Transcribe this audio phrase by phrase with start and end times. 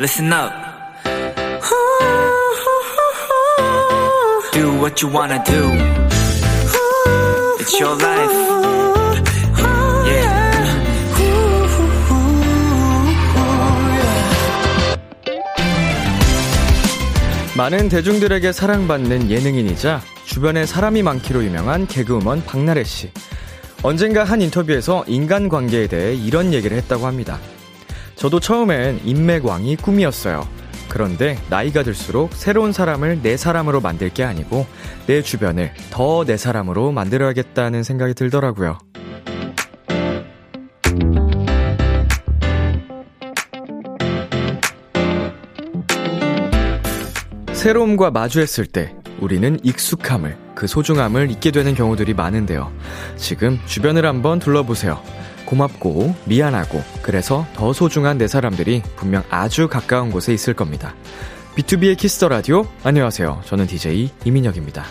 [0.00, 0.50] listen up.
[4.54, 5.62] Do what you wanna do.
[7.60, 8.50] It's your life.
[17.58, 23.12] 많은 대중들에게 사랑받는 예능인이자 주변에 사람이 많기로 유명한 개그우먼 박나래 씨.
[23.82, 27.38] 언젠가 한 인터뷰에서 인간관계에 대해 이런 얘기를 했다고 합니다.
[28.20, 30.46] 저도 처음엔 인맥왕이 꿈이었어요.
[30.90, 34.66] 그런데 나이가 들수록 새로운 사람을 내 사람으로 만들 게 아니고
[35.06, 38.76] 내 주변을 더 내 사람으로 만들어야겠다는 생각이 들더라고요.
[47.54, 52.70] 새로움과 마주했을 때 우리는 익숙함을, 그 소중함을 잊게 되는 경우들이 많은데요.
[53.16, 55.02] 지금 주변을 한번 둘러보세요.
[55.50, 60.94] 고맙고, 미안하고, 그래서 더 소중한 내 사람들이 분명 아주 가까운 곳에 있을 겁니다.
[61.56, 63.42] 비투비의 키스 더 라디오, 안녕하세요.
[63.44, 64.84] 저는 DJ 이민혁입니다.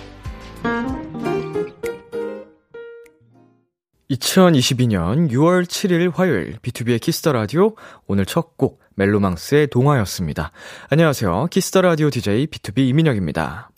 [4.11, 7.75] 2022년 6월 7일 화요일 비투비의 키스 더 라디오
[8.07, 10.52] 오늘 첫 곡 멜로망스의 동화였습니다.
[10.89, 11.47] 안녕하세요.
[11.52, 13.69] 키스 더 라디오 DJ 비투비 이민혁입니다.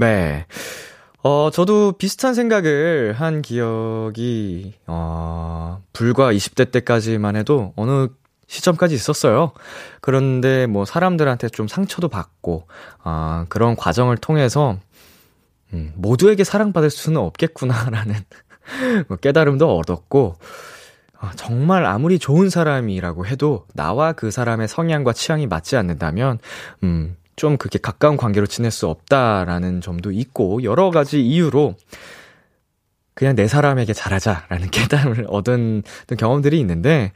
[0.00, 0.46] 네.
[1.26, 8.08] 어, 저도 비슷한 생각을 한 기억이, 어, 불과 20대 때까지만 해도 어느
[8.46, 9.52] 시점까지 있었어요.
[10.02, 12.68] 그런데 뭐 사람들한테 좀 상처도 받고,
[13.02, 14.76] 아, 그런 과정을 통해서,
[15.72, 18.16] 음, 모두에게 사랑받을 수는 없겠구나라는
[19.08, 20.36] 뭐 깨달음도 얻었고,
[21.18, 26.38] 아, 정말 아무리 좋은 사람이라고 해도 나와 그 사람의 성향과 취향이 맞지 않는다면,
[26.82, 31.74] 음, 좀 그렇게 가까운 관계로 지낼 수 없다라는 점도 있고, 여러 가지 이유로
[33.14, 35.82] 그냥 내 사람에게 잘하자라는 깨달음을 얻은
[36.18, 37.12] 경험들이 있는데,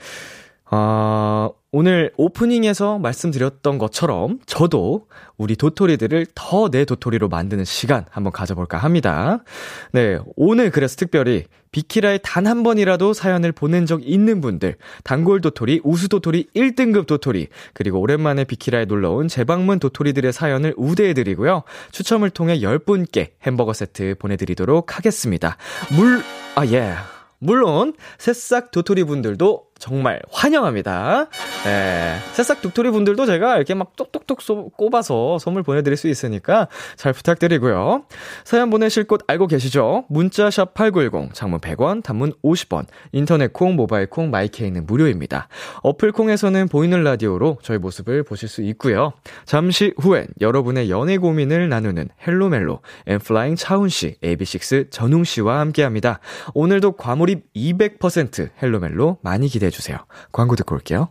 [0.71, 8.79] 어, 오늘 오프닝에서 말씀드렸던 것처럼 저도 우리 도토리들을 더 내 도토리로 만드는 시간 한번 가져볼까
[8.79, 9.45] 합니다.
[9.93, 15.83] 네, 오늘 그래서 특별히 비키라에 단 한 번이라도 사연을 보낸 적 있는 분들, 단골 도토리,
[15.85, 21.65] 우수 도토리, 1등급 도토리, 그리고 오랜만에 비키라에 놀러온 재방문 도토리들의 사연을 우대해드리고요.
[21.93, 25.59] 추첨을 통해 10분께 햄버거 세트 보내드리도록 하겠습니다.
[25.95, 26.23] 물,
[26.55, 26.95] 아, 예.
[27.41, 31.29] 물론, 새싹 도토리 분들도 정말 환영합니다.
[31.67, 32.17] 예.
[32.33, 38.05] 새싹 도토리 분들도 제가 이렇게 막 똑똑똑 쏘, 꼽아서 선물 보내드릴 수 있으니까 잘 부탁드리고요.
[38.45, 40.05] 사연 보내실 곳 알고 계시죠?
[40.09, 45.49] 문자샵 8910, 장문 100원, 단문 50원, 인터넷 콩, 모바일 콩, 마이케이는 무료입니다.
[45.83, 49.13] 어플 콩에서는 보이는 라디오로 저희 모습을 보실 수 있고요.
[49.45, 56.19] 잠시 후엔 여러분의 연애 고민을 나누는 헬로멜로, 엔플라잉 차훈씨, AB6IX 전웅씨와 함께 합니다.
[56.55, 59.99] 오늘도 과몰입 200% 헬로멜로 많이 기대해 해 주세요.
[60.33, 61.11] 광고 듣고 올게요.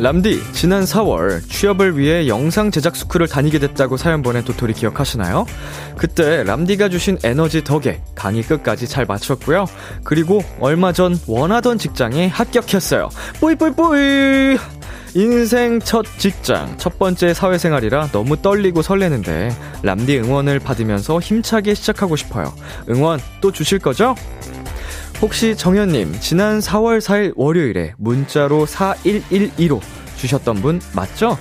[0.00, 5.44] 람디, 지난 4월 취업을 위해 영상 제작 스쿨을 다니게 됐다고 사연 보낸 도토리 기억하시나요?
[5.96, 9.66] 그때 람디가 주신 에너지 덕에 강의 끝까지 잘 마쳤고요.
[10.04, 13.08] 그리고 얼마 전 원하던 직장에 합격했어요.
[13.40, 14.58] 뿌이뿌이뿌이!
[15.14, 19.50] 인생 첫 직장, 첫 번째 사회생활이라 너무 떨리고 설레는데
[19.82, 22.52] 람디 응원을 받으면서 힘차게 시작하고 싶어요.
[22.88, 24.14] 응원 또 주실 거죠?
[25.20, 29.80] 혹시 정현님, 지난 4월 4일 월요일에 문자로 4112로
[30.16, 31.36] 주셨던 분 맞죠?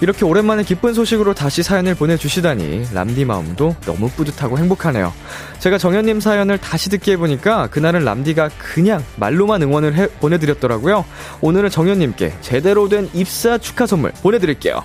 [0.00, 5.12] 이렇게 오랜만에 기쁜 소식으로 다시 사연을 보내주시다니 람디 마음도 너무 뿌듯하고 행복하네요.
[5.58, 11.04] 제가 정현님 사연을 다시 듣기 해보니까 그날은 람디가 그냥 말로만 응원을 해, 보내드렸더라고요.
[11.40, 14.82] 오늘은 정현님께 제대로 된 입사 축하 선물 보내드릴게요.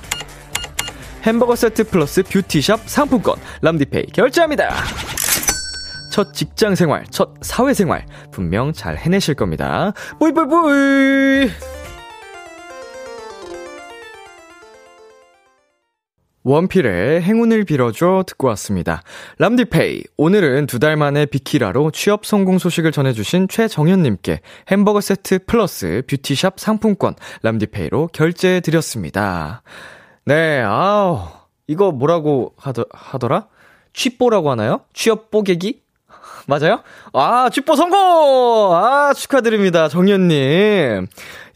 [1.24, 4.74] 햄버거 세트 플러스 뷰티샵 상품권 람디페이 결제합니다.
[6.14, 9.94] 첫 직장 생활, 첫 사회 생활 분명 잘 해내실 겁니다.
[10.20, 11.50] 뿌이뿌이뿌이!
[16.44, 19.02] 원필의 행운을 빌어줘 듣고 왔습니다.
[19.40, 20.04] 람디페이.
[20.18, 27.16] 오늘은 두 달 만에 비키라로 취업 성공 소식을 전해주신 최정현님께 햄버거 세트 플러스 뷰티샵 상품권
[27.42, 29.64] 람디페이로 결제해드렸습니다.
[30.26, 31.22] 네, 아우.
[31.66, 33.48] 이거 뭐라고 하더, 하더라?
[33.94, 34.82] 취뽀라고 하나요?
[34.94, 35.83] 취업 뽀개기?
[36.48, 36.82] 맞아요?
[37.14, 38.74] 아, 취뽀 성공!
[38.76, 39.88] 아, 축하드립니다.
[39.88, 41.08] 정현님.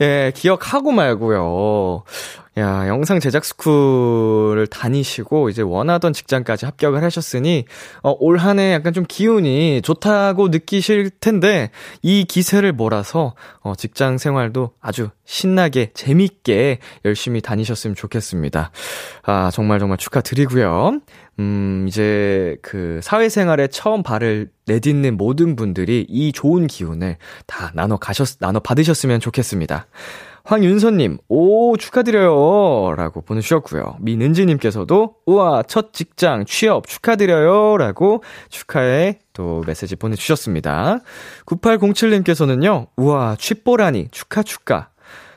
[0.01, 2.03] 예, 기억하고 말고요.
[2.57, 7.65] 야, 영상 제작 스쿨을 다니시고 이제 원하던 직장까지 합격을 하셨으니
[8.01, 11.69] 어, 올 한 해 약간 좀 기운이 좋다고 느끼실 텐데
[12.01, 18.71] 이 기세를 몰아서 어, 직장 생활도 아주 신나게 재밌게 열심히 다니셨으면 좋겠습니다.
[19.23, 20.99] 아, 정말 정말 축하드리고요.
[21.39, 28.39] 음, 이제 그 사회생활에 처음 발을 내딛는 모든 분들이 이 좋은 기운을 다 나눠 가셨,
[28.39, 29.87] 나눠 받으셨으면 좋겠습니다.
[30.47, 32.95] 황윤서님, 오, 축하드려요.
[32.95, 33.97] 라고 보내주셨고요.
[33.99, 37.75] 민은지님께서도, 우와, 첫 직장 취업 축하드려요.
[37.75, 40.99] 라고 축하해 또 메시지 보내주셨습니다.
[41.45, 44.87] 9807님께서는요, 우와, 취뽀라니, 축하, 축하.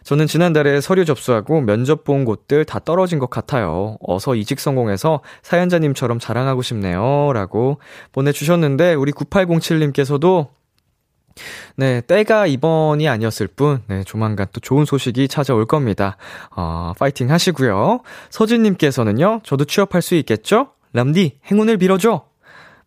[0.05, 3.97] 저는 지난달에 서류 접수하고 면접 본 곳들 다 떨어진 것 같아요.
[4.01, 7.33] 어서 이직 성공해서 사연자님처럼 자랑하고 싶네요.
[7.33, 7.81] 라고
[8.13, 10.49] 보내주셨는데, 우리 9807님께서도
[11.77, 16.17] 네, 때가 이번이 아니었을 뿐, 네, 조만간 또 좋은 소식이 찾아올 겁니다.
[16.55, 18.01] 어, 파이팅 하시고요.
[18.31, 20.73] 서진님께서는요, 저도 취업할 수 있겠죠?
[20.93, 22.27] 람디, 행운을 빌어줘!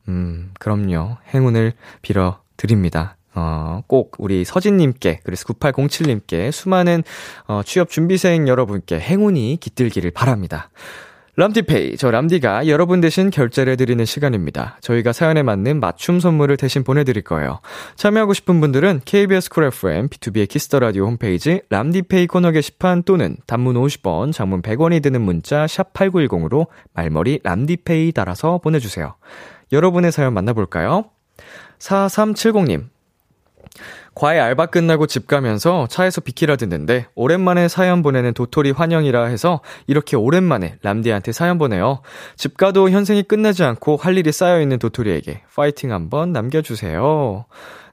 [0.09, 1.17] 음, 그럼요.
[1.33, 3.15] 행운을 빌어드립니다.
[3.35, 7.03] 어, 꼭 우리 서진님께, 그래서 9807님께 수많은
[7.47, 10.69] 어, 취업 준비생 여러분께 행운이 깃들기를 바랍니다.
[11.35, 14.77] 람디페이, 저 람디가 여러분 대신 결제를 해드리는 시간입니다.
[14.81, 17.59] 저희가 사연에 맞는 맞춤 선물을 대신 보내드릴 거예요.
[17.95, 23.35] 참여하고 싶은 분들은 KBS 쿨 FM, 비투비의 키스 더 라디오 홈페이지 람디페이 코너 게시판 또는
[23.47, 29.15] 단문 50원, 장문 100원이 드는 문자 샵 8910으로 말머리 람디페이 달아서 보내주세요.
[29.71, 31.05] 여러분의 사연 만나볼까요?
[31.79, 32.89] 4370님,
[34.15, 40.15] 과외 알바 끝나고 집 가면서 차에서 비키라 듣는데 오랜만에 사연 보내는 도토리 환영이라 해서 이렇게
[40.15, 42.01] 오랜만에 람디한테 사연 보내요.
[42.35, 47.45] 집 가도 현생이 끝나지 않고 할 일이 쌓여있는 도토리에게 파이팅 한번 남겨주세요.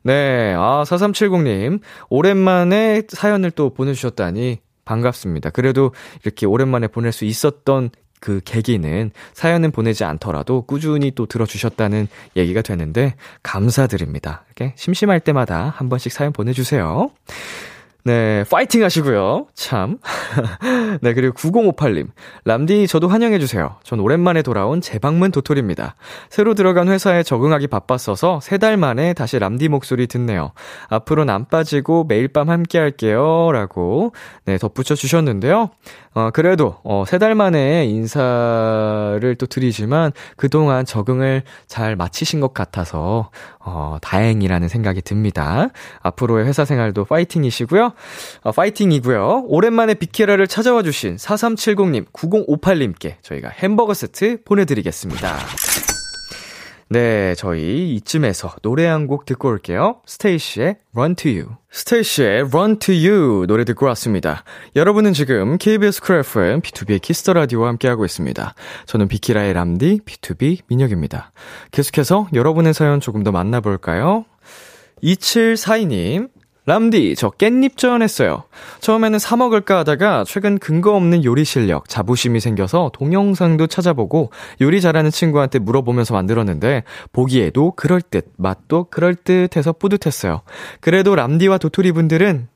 [0.02, 1.80] 네, 아, 4370님.
[2.08, 5.50] 오랜만에 사연을 또 보내주셨다니 반갑습니다.
[5.50, 5.92] 그래도
[6.24, 7.90] 이렇게 오랜만에 보낼 수 있었던
[8.20, 14.44] 그 계기는 사연은 보내지 않더라도 꾸준히 또 들어주셨다는 얘기가 되는데 감사드립니다.
[14.46, 17.10] 이렇게 심심할 때마다 한 번씩 사연 보내주세요.
[18.04, 19.46] 네, 파이팅 하시고요.
[19.54, 19.98] 참.
[21.02, 22.08] 네, 그리고 9058님.
[22.44, 23.76] 람디, 저도 환영해주세요.
[23.82, 25.96] 전 오랜만에 돌아온 재방문 도토리입니다.
[26.30, 30.52] 새로 들어간 회사에 적응하기 바빴어서 세 달 만에 다시 람디 목소리 듣네요.
[30.88, 33.50] 앞으로는 안 빠지고 매일 밤 함께 할게요.
[33.52, 34.12] 라고,
[34.44, 35.70] 네, 덧붙여 주셨는데요.
[36.14, 43.30] 어, 그래도, 어, 세 달 만에 인사를 또 드리지만 그동안 적응을 잘 마치신 것 같아서,
[43.62, 45.68] 어, 다행이라는 생각이 듭니다.
[46.02, 47.92] 앞으로의 회사 생활도 파이팅이시고요.
[48.42, 49.44] 어, 파이팅이고요.
[49.46, 55.36] 오랜만에 비키라를 찾아와 주신 4370님, 9058님께 저희가 햄버거 세트 보내드리겠습니다.
[56.92, 60.00] 네, 저희 이쯤에서 노래 한 곡 듣고 올게요.
[60.06, 61.46] 스테이씨의 Run to You.
[61.70, 64.42] 스테이씨의 Run to You 노래 듣고 왔습니다.
[64.74, 68.54] 여러분은 지금 KBS 쿨 FM 비투비의 키스 더 라디오와 함께하고 있습니다.
[68.86, 71.30] 저는 비키라의 람디 B2B 민혁입니다.
[71.70, 74.24] 계속해서 여러분의 사연 조금 더 만나볼까요?
[75.02, 76.28] 2742님,
[76.66, 78.44] 람디, 저 깻잎전 했어요.
[78.80, 85.58] 처음에는 사먹을까 하다가 최근 근거 없는 요리 실력, 자부심이 생겨서 동영상도 찾아보고 요리 잘하는 친구한테
[85.58, 90.42] 물어보면서 만들었는데 보기에도 그럴듯, 맛도 그럴듯 해서 뿌듯했어요.
[90.80, 92.48] 그래도 람디와 도토리 분들은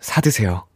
[0.00, 0.66] 사드세요.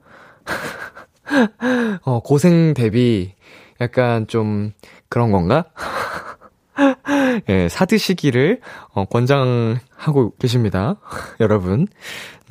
[2.05, 3.35] 어, 고생 대비
[3.81, 4.73] 약간 좀
[5.09, 5.65] 그런 건가?
[7.49, 8.61] 예, 사드시기를
[8.93, 10.97] 어, 권장하고 계십니다.
[11.41, 11.87] 여러분.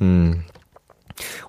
[0.02, 0.42] 음.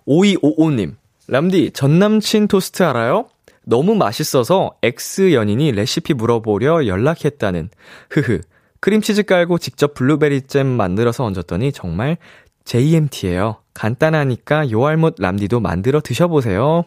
[0.08, 0.96] 5255님.
[1.28, 3.28] 람디, 전남친 토스트 알아요?
[3.64, 7.70] 너무 맛있어서 ex 연인이 레시피 물어보려 연락했다는.
[8.12, 8.40] 흐흐.
[8.80, 12.18] 크림치즈 깔고 직접 블루베리 잼 만들어서 얹었더니 정말
[12.64, 13.58] JMT예요.
[13.74, 16.86] 간단하니까 요알못 람디도 만들어 드셔보세요.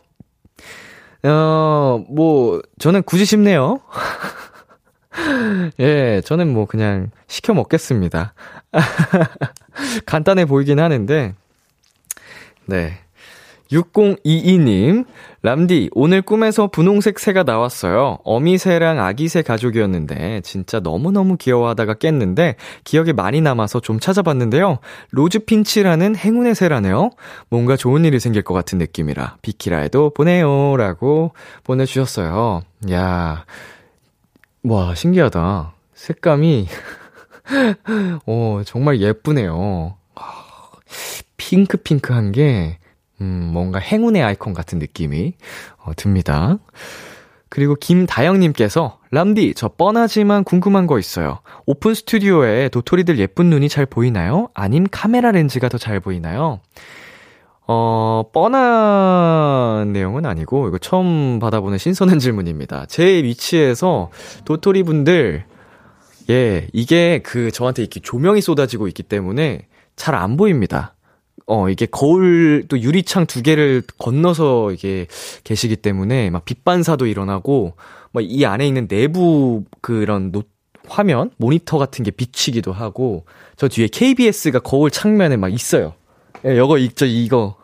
[1.22, 3.80] 어, 뭐, 저는 굳이 싶네요.
[5.80, 8.32] 예, 저는 뭐 그냥 시켜 먹겠습니다.
[10.06, 11.34] 간단해 보이긴 하는데,
[12.66, 12.98] 네.
[13.72, 15.06] 6022님,
[15.42, 18.18] 람디, 오늘 꿈에서 분홍색 새가 나왔어요.
[18.24, 24.78] 어미새랑 아기새 가족이었는데, 진짜 너무너무 귀여워하다가 깼는데, 기억에 많이 남아서 좀 찾아봤는데요.
[25.12, 27.10] 로즈핀치라는 행운의 새라네요.
[27.48, 30.76] 뭔가 좋은 일이 생길 것 같은 느낌이라, 비키라에도 보내요.
[30.76, 32.62] 라고 보내주셨어요.
[32.90, 33.44] 야
[34.64, 35.74] 와, 신기하다.
[35.94, 36.66] 색감이,
[38.26, 39.96] 어, 정말 예쁘네요.
[41.44, 42.78] 핑크핑크한 게,
[43.22, 45.32] 음, 뭔가 행운의 아이콘 같은 느낌이,
[45.78, 46.58] 어, 듭니다.
[47.48, 51.40] 그리고 김다영님께서, 람디, 저 뻔하지만 궁금한 거 있어요.
[51.66, 54.48] 오픈 스튜디오에 도토리들 예쁜 눈이 잘 보이나요?
[54.54, 56.60] 아님 카메라 렌즈가 더 잘 보이나요?
[57.66, 62.86] 어, 뻔한 내용은 아니고, 이거 처음 받아보는 신선한 질문입니다.
[62.86, 64.10] 제 위치에서
[64.44, 65.44] 도토리 분들,
[66.30, 69.66] 예, 이게 그 저한테 이렇게 조명이 쏟아지고 있기 때문에
[69.96, 70.94] 잘 안 보입니다.
[71.50, 75.06] 어, 이게 거울 또 유리창 두 개를 건너서 이게
[75.42, 77.74] 계시기 때문에 막 빛반사도 일어나고,
[78.12, 80.44] 막 이 안에 있는 내부 그런 노,
[80.88, 83.24] 화면, 모니터 같은 게 비치기도 하고,
[83.56, 85.94] 저 뒤에 KBS가 거울 창면에 막 있어요.
[86.46, 87.56] 예, 이거 있죠, 이거.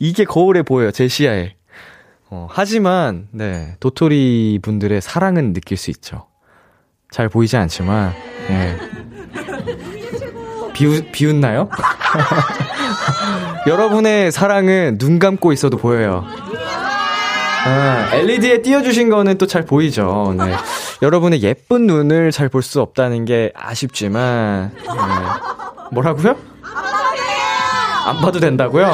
[0.00, 1.54] 이게 거울에 보여요, 제 시야에.
[2.30, 6.26] 어, 하지만, 네, 도토리 분들의 사랑은 느낄 수 있죠.
[7.10, 8.12] 잘 보이지 않지만,
[8.50, 9.07] 예.
[10.78, 11.68] 비웃, 비웃나요?
[13.66, 16.24] 여러분의 사랑은 눈 감고 있어도 보여요.
[17.66, 20.34] 아, LED에 띄워주신 거는 또 잘 보이죠.
[20.38, 20.54] 네.
[21.02, 24.84] 여러분의 예쁜 눈을 잘 볼 수 없다는 게 아쉽지만, 네.
[25.92, 26.36] 뭐라고요?
[28.06, 28.86] 안 봐도 된다고요?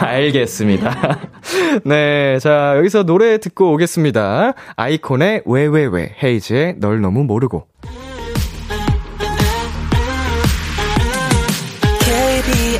[0.00, 1.18] 알겠습니다.
[1.84, 4.54] 네, 자, 여기서 노래 듣고 오겠습니다.
[4.76, 7.66] 아이콘의 왜 왜 왜, 헤이즈의 널 너무 모르고.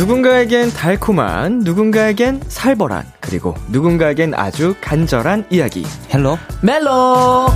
[0.00, 5.84] 누군가에겐 달콤한, 누군가에겐 살벌한, 그리고 누군가에겐 아주 간절한 이야기.
[6.10, 7.48] Hello 멜로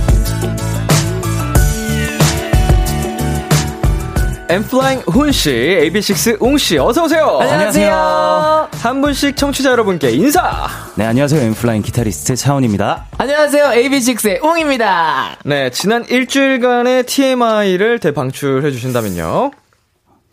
[4.47, 5.49] 엔플라잉 훈씨,
[5.91, 7.39] AB6 웅씨, 어서오세요!
[7.41, 8.69] 안녕하세요.
[8.73, 10.67] 한 분씩 청취자 여러분께 인사!
[10.93, 19.49] 네 안녕하세요 엔플라잉 기타리스트 차훈입니다 안녕하세요 AB6IX의 웅입니다 네, 지난 일주일간의 TMI를 대방출해 주신다면요.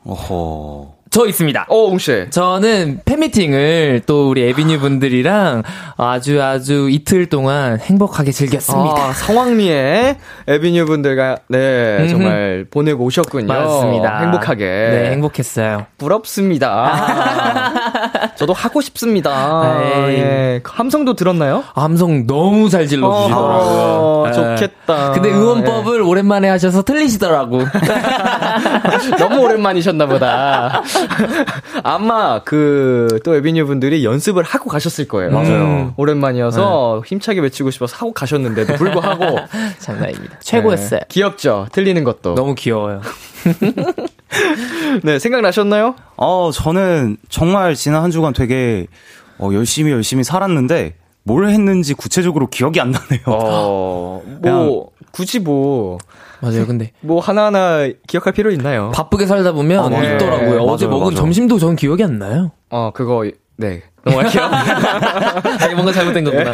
[0.05, 2.29] 어허 저 있습니다 어, 웅씨.
[2.31, 5.63] 저는 팬미팅을 또 우리 에비뉴 분들이랑
[5.99, 8.97] 아주 아주 이틀 동안 행복하게 즐겼습니다.
[8.97, 10.17] 아, 성황리에
[10.49, 12.09] 에비뉴 분들과 네 음흠.
[12.09, 13.47] 정말 보내고 오셨군요.
[13.47, 14.21] 맞습니다.
[14.21, 14.65] 행복하게.
[14.65, 15.85] 네, 행복했어요.
[15.99, 17.73] 부럽습니다.
[18.37, 19.81] 저도 하고 싶습니다.
[20.09, 20.17] 에이.
[20.19, 20.61] 예.
[20.65, 21.65] 함성도 들었나요?
[21.75, 23.43] 함성 너무 잘 질러주시더라고요.
[23.43, 24.33] 어, 네.
[24.57, 25.13] 좋겠다.
[25.13, 27.61] 근데 응원법을 오랜만에 하셔서 틀리시더라고.
[27.63, 27.67] 예.
[29.19, 30.83] 너무 오랜만이셨나 보다.
[31.83, 35.31] 아마 그 또 에비뉴 분들이 연습을 하고 가셨을 거예요.
[35.31, 35.95] 맞아요.
[35.97, 39.39] 오랜만이어서 힘차게 외치고 싶어서 하고 가셨는데도 불구하고
[39.79, 40.39] 장난입니다.
[40.41, 41.01] 최고였어요.
[41.01, 41.67] 네, 귀엽죠.
[41.73, 42.35] 틀리는 것도.
[42.35, 43.01] 너무 귀여워요.
[45.05, 45.95] 네, 생각나셨나요?
[46.17, 48.87] 어 저는 정말 지난 한 주간 되게
[49.39, 55.99] 어, 열심히 열심히 살았는데 뭘 했는지 구체적으로 기억이 안 나네요 어, 뭐 굳이 뭐
[56.41, 56.67] 맞아요.
[56.67, 58.91] 근데 뭐 하나하나 기억할 필요 있나요?
[58.93, 60.15] 바쁘게 살다 보면 아, 네.
[60.17, 60.63] 있더라고요.
[60.63, 61.15] 어제 맞아요, 먹은 맞아요.
[61.15, 62.51] 점심도 전 기억이 안 나요.
[62.71, 63.25] 어, 그거
[63.63, 63.83] 네.
[64.05, 64.43] 넘어갈게요.
[65.61, 66.53] 아니 뭔가 잘못된 거구나.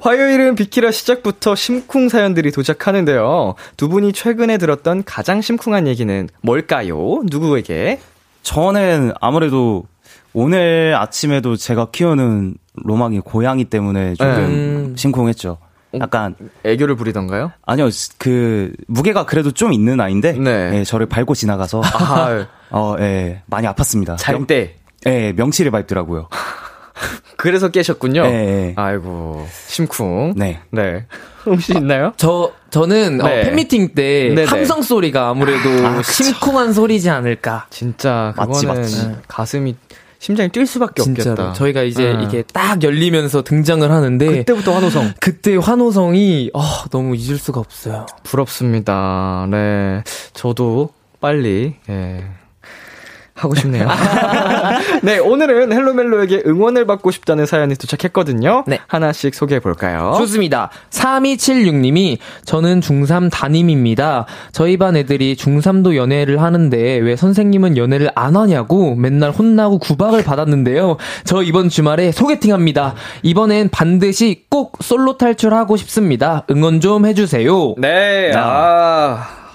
[0.00, 3.54] 화요일은 비키라 시작부터 심쿵 사연들이 도착하는데요.
[3.76, 7.22] 두 분이 최근에 들었던 가장 심쿵한 얘기는 뭘까요?
[7.30, 8.00] 누구에게?
[8.42, 9.84] 저는 아무래도
[10.32, 14.94] 오늘 아침에도 제가 키우는 로망이 고양이 때문에 조금 음.
[14.96, 15.58] 심쿵했죠
[16.00, 17.50] 약간 애교를 부리던가요?
[17.66, 17.88] 아니요
[18.18, 20.70] 그 무게가 그래도 좀 있는 아이인데 네.
[20.74, 24.76] 예, 저를 밟고 지나가서 아, 어, 예, 많이 아팠습니다 잘 때.
[25.06, 26.28] 예, 명치를 밟더라고요
[27.36, 28.24] 그래서 깨셨군요.
[28.24, 28.72] 예, 예.
[28.76, 30.34] 아이고, 심쿵.
[30.36, 30.60] 네.
[30.72, 31.06] 네.
[31.46, 32.12] 혹시 있나요?
[32.16, 33.42] 저 저는 어, 네.
[33.44, 34.44] 팬미팅 때 네네.
[34.44, 37.66] 함성 소리가 아무래도 심쿵한 소리지 않을까.
[37.70, 39.12] 진짜 맞지, 그거는 맞지.
[39.28, 39.76] 가슴이
[40.18, 41.52] 심장이 뛸 수밖에 진짜로 없겠다.
[41.52, 42.22] 저희가 이제 응.
[42.22, 48.06] 이게 딱 열리면서 등장을 하는데 그때부터 환호성 그때 환호성이 아, 너무 잊을 수가 없어요.
[48.24, 49.46] 부럽습니다.
[49.48, 50.02] 네,
[50.34, 50.90] 저도
[51.20, 52.24] 빨리 예.
[53.38, 53.88] 하고 싶네요.
[55.02, 58.64] 네, 오늘은 헬로멜로에게 응원을 받고 싶다는 사연이 도착했거든요.
[58.66, 58.78] 네.
[58.86, 60.14] 하나씩 소개해 볼까요?
[60.18, 60.70] 좋습니다.
[60.90, 64.26] 3276님이 저는 중3 담임입니다.
[64.52, 70.96] 저희 반 애들이 중3도 연애를 하는데 왜 선생님은 연애를 안 하냐고 맨날 혼나고 구박을 받았는데요.
[71.24, 72.94] 저 이번 주말에 소개팅합니다.
[73.22, 76.44] 이번엔 반드시 꼭 솔로 탈출하고 싶습니다.
[76.50, 77.74] 응원 좀 해주세요.
[77.78, 79.47] 네, 아.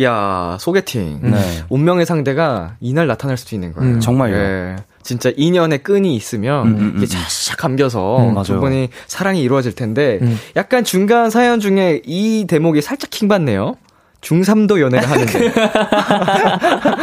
[0.00, 1.20] 야 소개팅.
[1.22, 1.64] 네.
[1.68, 3.94] 운명의 상대가 이날 나타날 수도 있는 거예요.
[3.94, 4.00] 음.
[4.00, 4.36] 정말요.
[4.36, 4.76] 예.
[5.02, 7.20] 진짜 인연의 끈이 있으면 음, 음, 이게 음.
[7.48, 8.34] 쫙 감겨서 음.
[8.60, 10.38] 분이 사랑이 이루어질 텐데 음.
[10.56, 13.76] 약간 중간 사연 중에 이 대목이 살짝 킹받네요.
[14.22, 15.52] 중3도 연애를 하는데.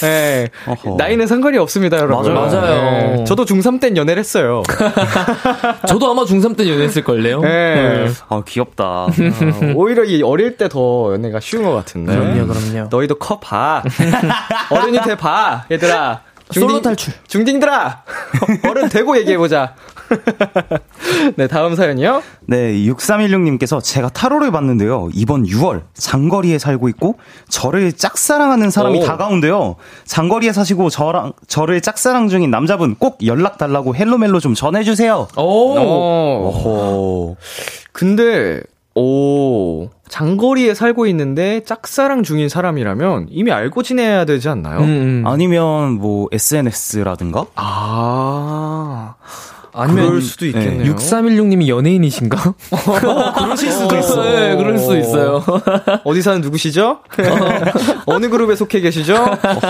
[0.00, 0.48] 네.
[0.66, 0.96] 어허.
[0.98, 2.32] 나이는 상관이 없습니다, 여러분.
[2.34, 2.46] 맞아요.
[2.60, 3.16] 맞아요.
[3.16, 3.24] 네.
[3.24, 4.62] 저도 중3 땐 연애를 했어요.
[5.88, 7.40] 저도 아마 중3 때 연애했을걸요?
[7.40, 8.06] 네.
[8.28, 8.84] 아, 귀엽다.
[8.84, 9.10] 어,
[9.74, 12.14] 오히려 이 어릴 때 더 연애가 쉬운 것 같은데.
[12.16, 12.88] 그럼요, 그럼요.
[12.90, 13.82] 너희도 커 봐.
[14.70, 16.20] 어른이 돼 봐, 얘들아.
[16.50, 17.14] 솔로 탈출.
[17.26, 18.02] 중딩들아!
[18.68, 19.74] 어른 되고 얘기해보자.
[21.36, 22.22] 네, 다음 사연이요.
[22.46, 25.08] 네, 6316님께서 제가 타로를 봤는데요.
[25.14, 29.04] 이번 6월 장거리에 살고 있고 저를 짝사랑하는 사람이 오.
[29.04, 29.76] 다가온대요.
[30.04, 35.26] 장거리에 사시고 저랑 저를 짝사랑 중인 남자분 꼭 연락 달라고 헬로멜로 좀 전해 주세요.
[35.36, 35.78] 오!
[35.78, 36.48] 어.
[36.48, 37.36] 어허.
[37.92, 38.60] 근데,
[38.94, 44.80] 오, 장거리에 살고 있는데 짝사랑 중인 사람이라면 이미 알고 지내야 되지 않나요?
[44.80, 45.26] 음, 음.
[45.26, 47.46] 아니면 뭐 SNS라든가?
[47.56, 49.14] 아,
[49.74, 50.94] 아니면 그럴 수도 있겠네요.
[50.94, 52.54] 6316님이 연예인이신가?
[53.36, 54.22] 그러실 수도 있어.
[54.22, 55.44] 네, 그럴 수 있어요.
[56.04, 57.00] 어디 사는 누구시죠?
[58.06, 59.14] 어느 그룹에 속해 계시죠?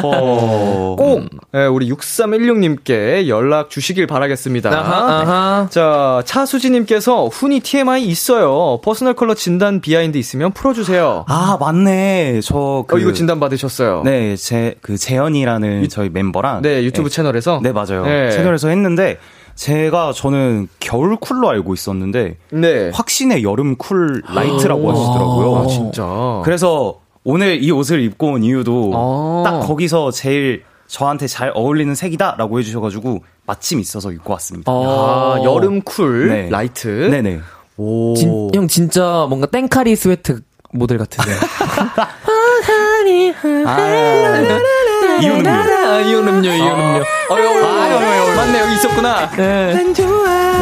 [0.03, 0.97] 어허.
[0.97, 4.71] 꼭 예, 우리 6316님께 연락 주시길 바라겠습니다.
[4.71, 5.69] 아하, 아하.
[5.71, 8.81] 자, 차수지님께서 훈이 TMI 있어요.
[8.83, 11.25] personal color 진단 behind 있으면 풀어주세요.
[11.29, 12.41] 아, 맞네.
[12.43, 14.03] 저, 그, 어, 이거 진단 받으셨어요.
[14.05, 16.63] 네, 제, 그, 재현이라는 저희 멤버랑.
[16.63, 17.61] 네, 유튜브 네, 채널에서.
[17.63, 18.05] 네, 맞아요.
[18.05, 18.31] 네.
[18.31, 19.19] 채널에서 했는데,
[19.55, 22.91] 제가, 저는 겨울 cool로 알고 있었는데, 네.
[22.93, 25.67] 확신의 여름 cool light라고 아, 하시더라고요.
[25.69, 26.43] 진짜.
[26.45, 29.43] 그래서 오늘 이 옷을 입고 온 이유도 아.
[29.45, 34.71] 딱 거기서 제일 저한테 잘 어울리는 색이다라고 해주셔가지고 마침 있어서 입고 왔습니다.
[34.71, 36.49] 아, 여름 cool 네.
[36.51, 36.89] light.
[37.11, 37.41] 네네.
[37.77, 38.15] 오.
[38.15, 40.41] 진, 형 진짜 뭔가 땡카리 스웨트
[40.73, 41.37] 모델 같은데요.
[45.19, 47.05] 아, 이온 음료, 이온 음료.
[47.31, 49.31] 어여, 아유, 아유, 맞네, 여기 있었구나.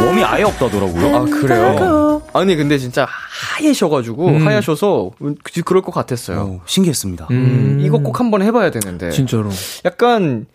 [0.07, 1.17] 웜이 아예 없다더라고요.
[1.17, 2.23] 아, 그래요?
[2.33, 4.47] 아니, 근데 진짜 하얘셔가지고, 음.
[4.47, 5.11] 하얘셔서,
[5.43, 6.39] 그, 그럴 것 같았어요.
[6.41, 7.29] 어, 신기했습니다.
[7.31, 9.11] 음, 이거 꼭 한번 해봐야 되는데.
[9.11, 9.51] 진짜로.
[9.85, 10.47] 약간,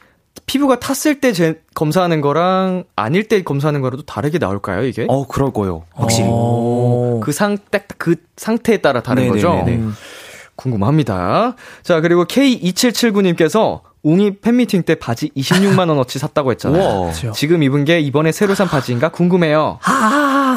[0.45, 5.05] 피부가 탔을 때 제, 검사하는 거랑, 아닐 때 검사하는 거랑 또 다르게 나올까요, 이게?
[5.10, 5.83] 어, 그럴 거예요.
[5.93, 6.27] 확실히.
[6.31, 7.19] 어.
[7.23, 9.41] 그 상, 딱, 그 상태에 따라 다른 네네네네.
[9.47, 9.63] 거죠?
[9.67, 9.95] 음.
[10.58, 11.56] 궁금합니다.
[11.84, 16.84] 자, 그리고 K2779님께서 웅이 팬미팅 때 바지 26만원어치 샀다고 했잖아요.
[17.34, 19.80] 지금 입은 게 이번에 새로 산 바지인가 궁금해요.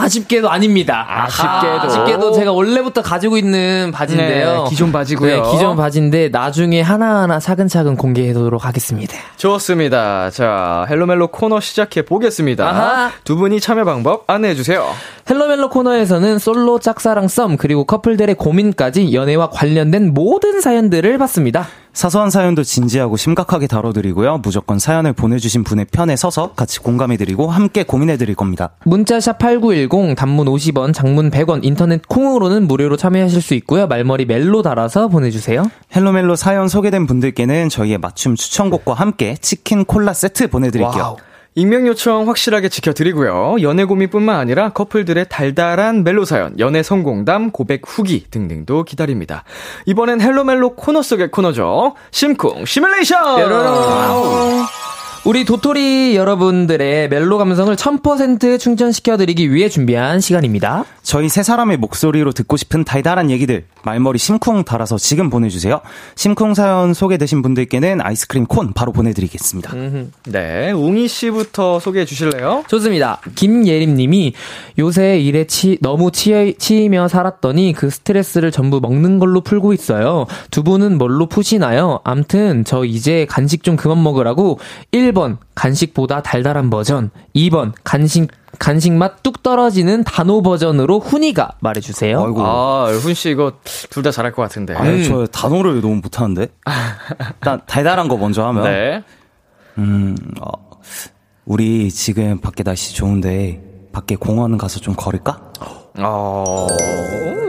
[0.01, 1.07] 아, 아쉽게도 아닙니다.
[1.09, 1.81] 아쉽게도.
[1.83, 4.65] 아쉽게도 제가 원래부터 가지고 있는 바지인데요.
[4.65, 5.43] 네, 기존 바지고요.
[5.43, 9.15] 네, 기존 바지인데 나중에 하나하나 차근차근 공개해도록 하겠습니다.
[9.37, 10.31] 좋습니다.
[10.31, 12.69] 자, 헬로멜로 코너 시작해 보겠습니다.
[12.69, 13.11] 아하.
[13.25, 14.87] 두 분이 참여 방법 안내해 주세요.
[15.29, 21.69] Hello멜로 코너에서는 솔로 짝사랑 썸 그리고 커플들의 고민까지 연애와 관련된 모든 사연들을 받습니다.
[21.93, 24.39] 사소한 사연도 진지하고 심각하게 다뤄드리고요.
[24.39, 28.71] 무조건 사연을 보내주신 분의 편에 서서 같이 공감해드리고 함께 고민해드릴 겁니다.
[28.85, 33.87] 문자샵 8910 단문 50원, 장문 100원, 인터넷 콩으로는 무료로 참여하실 수 있고요.
[33.87, 35.71] 말머리 멜로 달아서 보내주세요.
[35.95, 41.03] Hello멜로 사연 소개된 분들께는 저희의 맞춤 추천곡과 함께 치킨 콜라 세트 보내드릴게요.
[41.03, 41.17] wow.
[41.57, 43.57] 익명 요청 확실하게 지켜드리고요.
[43.63, 49.43] 연애 고민뿐만 아니라 커플들의 달달한 멜로 사연, 연애 성공담, 고백 후기 등등도 기다립니다.
[49.87, 51.95] 이번엔 Hello멜로 코너 속의 코너죠.
[52.13, 53.41] 심쿵 시뮬레이션!
[55.27, 60.85] 우리 도토리 여러분들의 멜로 감성을 1000% 충전시켜드리기 위해 준비한 시간입니다.
[61.03, 65.81] 저희 세 사람의 목소리로 듣고 싶은 달달한 얘기들 말머리 심쿵 달아서 지금 보내주세요.
[66.15, 69.73] 심쿵 사연 소개되신 분들께는 아이스크림 콘 바로 보내드리겠습니다.
[70.27, 72.65] 네, 웅이 씨부터 소개해 주실래요?
[72.69, 73.21] 좋습니다.
[73.35, 74.35] 김예림님이
[74.79, 80.27] 요새 일에 치, 너무 치, 치이며 살았더니 그 스트레스를 전부 먹는 걸로 풀고 있어요.
[80.51, 82.01] 두 분은 뭘로 푸시나요?
[82.05, 84.59] 암튼 저 이제 간식 좀 그만 먹으라고
[84.93, 92.23] 1번 간식보다 달달한 버전, 2번 간식 간식 맛 뚝 떨어지는 단호 버전으로 훈이가 말해주세요.
[92.25, 92.43] 아이고.
[92.45, 93.53] 아, 훈 씨 이거
[93.91, 94.75] 둘 다 잘할 것 같은데.
[94.75, 96.49] 아유, 저 단어를 너무 못하는데?
[97.37, 99.03] 일단 달달한 거 먼저 하면 네.
[99.79, 100.51] 음, 어,
[101.45, 105.41] 우리 지금 밖에 날씨 좋은데 밖에 공원 가서 좀 걸을까?
[105.99, 106.67] 어,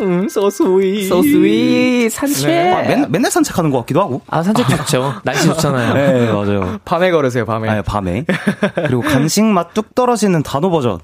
[0.02, 1.06] 음, so sweet.
[1.06, 2.74] So sweet 산책.
[2.74, 4.22] 아, 맨, 맨날 산책하는 것 같기도 하고.
[4.28, 5.14] 아 산책 좋죠.
[5.24, 5.94] 날씨 좋잖아요.
[5.94, 6.80] 네, 맞아요.
[6.84, 7.70] 밤에 걸으세요, 밤에.
[7.70, 8.26] 아, 밤에.
[8.76, 11.00] 그리고 간식 맛 뚝 떨어지는 단호 버전.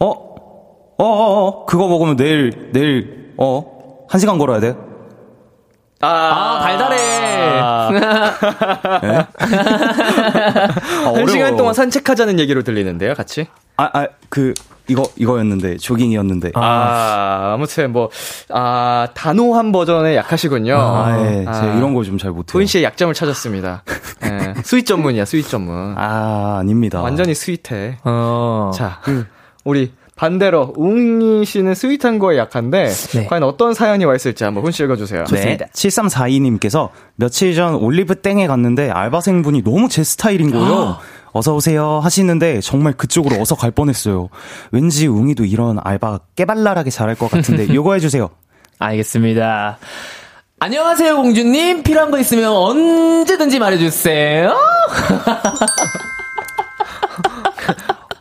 [0.00, 0.06] 어?
[0.08, 1.04] 어, 어,
[1.48, 4.74] 어, 그거 먹으면 내일, 내일, 어, 한 시간 걸어야 돼?
[6.00, 7.60] 아, 아 달달해.
[7.60, 9.00] 아.
[9.02, 9.26] 네?
[11.14, 13.46] 한 시간 동안 산책하자는 얘기로 들리는데요, 같이?
[13.78, 14.52] 아, 아, 그,
[14.88, 16.52] 이거, 이거였는데, 조깅이었는데.
[16.54, 18.10] 아, 아 아무튼 뭐,
[18.50, 20.76] 아, 단호한 버전에 약하시군요.
[20.78, 21.44] 아, 예.
[21.46, 22.52] 아, 제가 이런 거 좀 잘 못해요.
[22.52, 23.82] 도인 씨의 약점을 찾았습니다.
[24.24, 24.54] 예.
[24.62, 25.94] 스윗 전문이야, 스윗 전문.
[25.96, 27.00] 아, 아닙니다.
[27.00, 27.98] 완전히 스윗해.
[28.04, 28.70] 어.
[28.74, 29.00] 자,
[29.64, 33.26] 우리 반대로 웅이 씨는 sweet한 거에 약한데 네.
[33.26, 35.24] 과연 어떤 사연이 와 있을지 한번 훈씨 읽어주세요.
[35.24, 35.66] 좋습니다.
[35.66, 35.70] 네.
[35.72, 40.96] 7342님께서 며칠 전 올리브 땡에 갔는데 알바생분이 너무 제 스타일인 거예요.
[41.32, 44.30] 어서 오세요 하시는데 정말 그쪽으로 어서 갈 뻔했어요.
[44.72, 48.30] 왠지 웅이도 이런 알바 깨발랄하게 잘할 것 같은데 요거 해주세요.
[48.78, 49.78] 알겠습니다.
[50.58, 54.56] 안녕하세요 공주님 필요한 거 있으면 언제든지 말해주세요.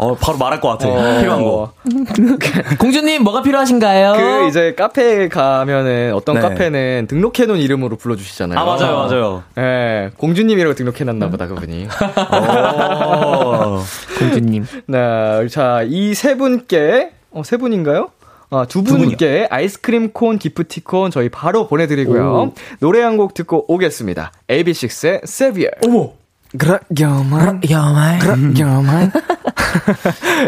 [0.06, 0.88] 어, 바로 말할 것 같아.
[0.88, 1.18] 어...
[1.20, 1.74] 필요한 거.
[2.80, 4.14] 공주님, 뭐가 필요하신가요?
[4.14, 6.42] 그, 이제 카페에 가면은, 어떤 네.
[6.42, 8.60] 카페는 등록해놓은 이름으로 불러주시잖아요.
[8.60, 9.44] 아, 맞아요, 맞아요.
[9.58, 11.88] 예, 네, 공주님이라고 등록해놨나 보다, 그분이.
[12.32, 13.84] 어.
[14.20, 14.66] 공주님.
[14.88, 18.10] 네, 자, 이 세 분께, 어, 세 분인가요?
[18.52, 22.32] 어, 두 분께 아이스크림 콘 기프티콘 저희 바로 보내드리고요.
[22.32, 22.54] 오.
[22.80, 24.32] 노래 한 곡 듣고 오겠습니다.
[24.48, 25.72] AB6IX의 Savior.
[25.86, 26.12] 어머!
[26.58, 29.12] 그렇야만 그렇야만 그렇야만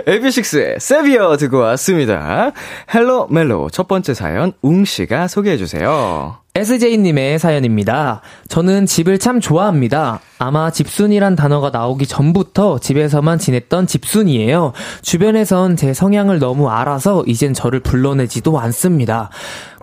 [0.08, 2.52] AB6IX의 Savior 듣고 왔습니다.
[2.93, 6.38] Hello 멜로 첫 번째 사연 웅씨가 소개해주세요.
[6.56, 8.22] SJ님의 사연입니다.
[8.48, 10.22] 저는 집을 참 좋아합니다.
[10.39, 14.73] 아마 집순이란 단어가 나오기 전부터 집에서만 지냈던 집순이에요.
[15.02, 19.30] 주변에선 제 성향을 너무 알아서 이젠 저를 불러내지도 않습니다.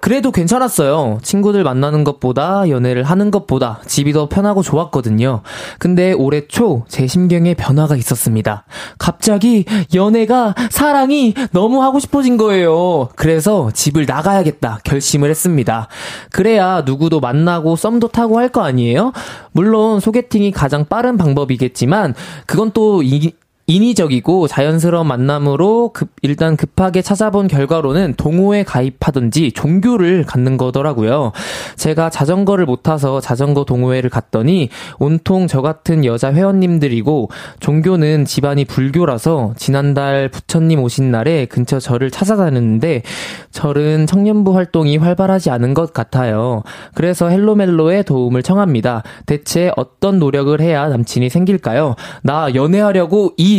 [0.00, 1.20] 그래도 괜찮았어요.
[1.22, 5.40] 친구들 만나는 것보다 연애를 하는 것보다 집이 더 편하고 좋았거든요.
[5.78, 8.64] 근데 올해 초 제 심경에 변화가 있었습니다.
[8.98, 9.64] 갑자기
[9.94, 13.08] 연애가 사랑이 너무 하고 싶어진 거예요.
[13.16, 15.88] 그래서 집을 나가야겠다 결심을 했습니다.
[16.30, 19.12] 그래야 누구도 만나고 썸도 타고 할 거 아니에요?
[19.52, 22.14] 물론 소개팅이 가장 빠른 방법이겠지만
[22.46, 23.33] 그건 또 이,
[23.66, 31.33] 인위적이고 자연스러운 만남으로 급, 일단 급하게 찾아본 결과로는 동호회 가입하든지 종교를 갖는 거더라고요.
[31.77, 39.55] 제가 자전거를 못 타서 자전거 동호회를 갔더니 온통 저 같은 여자 회원님들이고 종교는 집안이 불교라서
[39.57, 43.03] 지난달 부처님 오신 날에 근처 절을 찾아다녔는데
[43.50, 46.62] 절은 청년부 활동이 활발하지 않은 것 같아요.
[46.94, 49.03] 그래서 Hello멜로의 도움을 청합니다.
[49.24, 51.94] 대체 어떤 노력을 해야 남친이 생길까요?
[52.22, 53.53] 나 연애하려고 이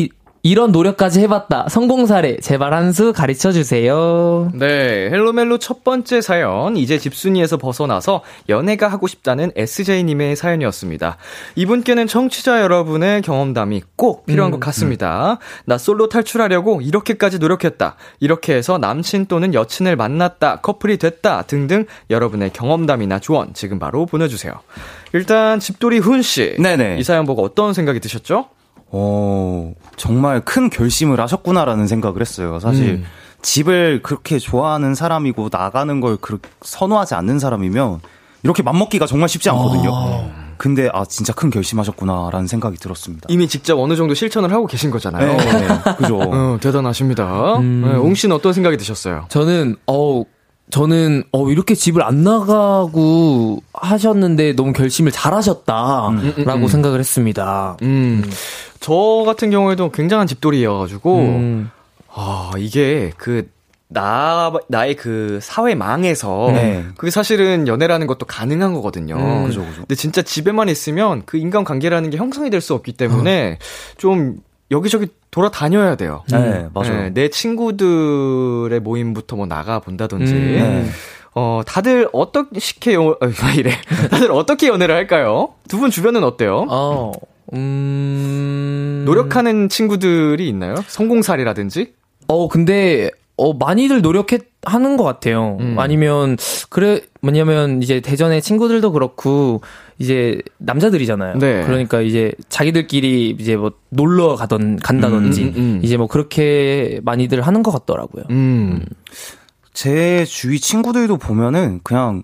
[0.45, 1.69] 이런 노력까지 해봤다.
[1.69, 4.51] 성공 사례 제발 한 수 가르쳐 주세요.
[4.53, 11.17] 네, Hello멜로 첫 번째 사연 이제 집순이에서 벗어나서 연애가 하고 싶다는 SJ님의 사연이었습니다.
[11.55, 15.31] 이분께는 청취자 여러분의 경험담이 꼭 필요한 음, 것 같습니다.
[15.31, 15.37] 음.
[15.65, 17.95] 나 솔로 탈출하려고 이렇게까지 노력했다.
[18.19, 24.53] 이렇게 해서 남친 또는 여친을 만났다, 커플이 됐다 등등 여러분의 경험담이나 조언 지금 바로 보내주세요.
[25.13, 26.97] 일단 집돌이 훈 씨, 네네.
[26.99, 28.54] 이 사연 보고 어떤 생각이 드셨죠?
[28.87, 32.59] 어, 정말 큰 결심을 하셨구나라는 생각을 했어요.
[32.59, 33.05] 사실 음.
[33.41, 37.99] 집을 그렇게 좋아하는 사람이고 나가는 걸 그렇게 선호하지 않는 사람이면
[38.43, 39.91] 이렇게 맘먹기가 정말 쉽지 않거든요.
[39.93, 40.45] 아.
[40.57, 43.27] 근데 아 진짜 큰 결심하셨구나라는 생각이 들었습니다.
[43.29, 45.35] 이미 직접 어느 정도 실천을 하고 계신 거잖아요.
[45.37, 45.67] 네,
[45.97, 46.17] 그죠.
[46.17, 47.57] 어, 대단하십니다.
[47.57, 47.81] 음.
[47.85, 49.25] 네, 옹 씨는 어떤 생각이 드셨어요?
[49.29, 50.23] 저는 어
[50.71, 56.67] 저는 어 이렇게 집을 안 나가고 하셨는데 너무 결심을 잘하셨다라고 음, 음, 음.
[56.67, 57.77] 생각을 했습니다.
[57.83, 58.23] 음.
[58.79, 61.71] 저 같은 경우에도 굉장한 집돌이여가지고 음.
[62.13, 63.47] 아 이게 그
[63.87, 66.83] 나, 나의 그 사회망에서, 네.
[66.97, 69.15] 그게 사실은 연애라는 것도 가능한 거거든요.
[69.15, 69.75] 음, 그죠, 그죠.
[69.81, 73.95] 근데 진짜 집에만 있으면 그 인간관계라는 게 형성이 될 수 없기 때문에 어.
[73.97, 74.37] 좀
[74.71, 76.23] 여기저기 돌아다녀야 돼요.
[76.31, 76.69] 네, 음.
[76.73, 77.03] 맞아요.
[77.03, 80.33] 네, 내 친구들의 모임부터 뭐 나가 본다든지.
[80.33, 80.37] 음.
[80.55, 80.85] 네.
[81.35, 83.17] 어, 다들 어떻게, 연, 어,
[83.57, 83.71] 이래.
[84.09, 85.49] 다들 어떻게 연애를 할까요?
[85.67, 86.65] 두 분 주변은 어때요?
[86.69, 87.11] 어,
[87.53, 89.03] 음.
[89.05, 90.75] 노력하는 친구들이 있나요?
[90.87, 91.93] 성공 사례라든지?
[92.27, 95.57] 어, 근데, 어, 많이들 노력해, 하는 것 같아요.
[95.59, 95.75] 음.
[95.77, 96.37] 아니면,
[96.69, 99.61] 그래, 뭐냐면, 이제 대전의 친구들도 그렇고,
[99.97, 101.37] 이제 남자들이잖아요.
[101.39, 101.63] 네.
[101.63, 105.79] 그러니까 이제 자기들끼리 이제 뭐 놀러 가던 간다든지 음, 음, 음.
[105.83, 108.25] 이제 뭐 그렇게 많이들 하는 것 같더라고요.
[108.29, 108.85] 음.
[109.73, 112.23] 제 주위 친구들도 보면은 그냥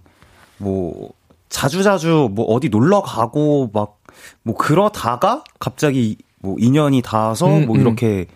[0.57, 1.11] 뭐
[1.49, 3.99] 자주 자주 뭐 어디 놀러 가고 막
[4.43, 7.81] 뭐 그러다가 갑자기 뭐 인연이 닿아서 음, 뭐 음.
[7.81, 8.27] 이렇게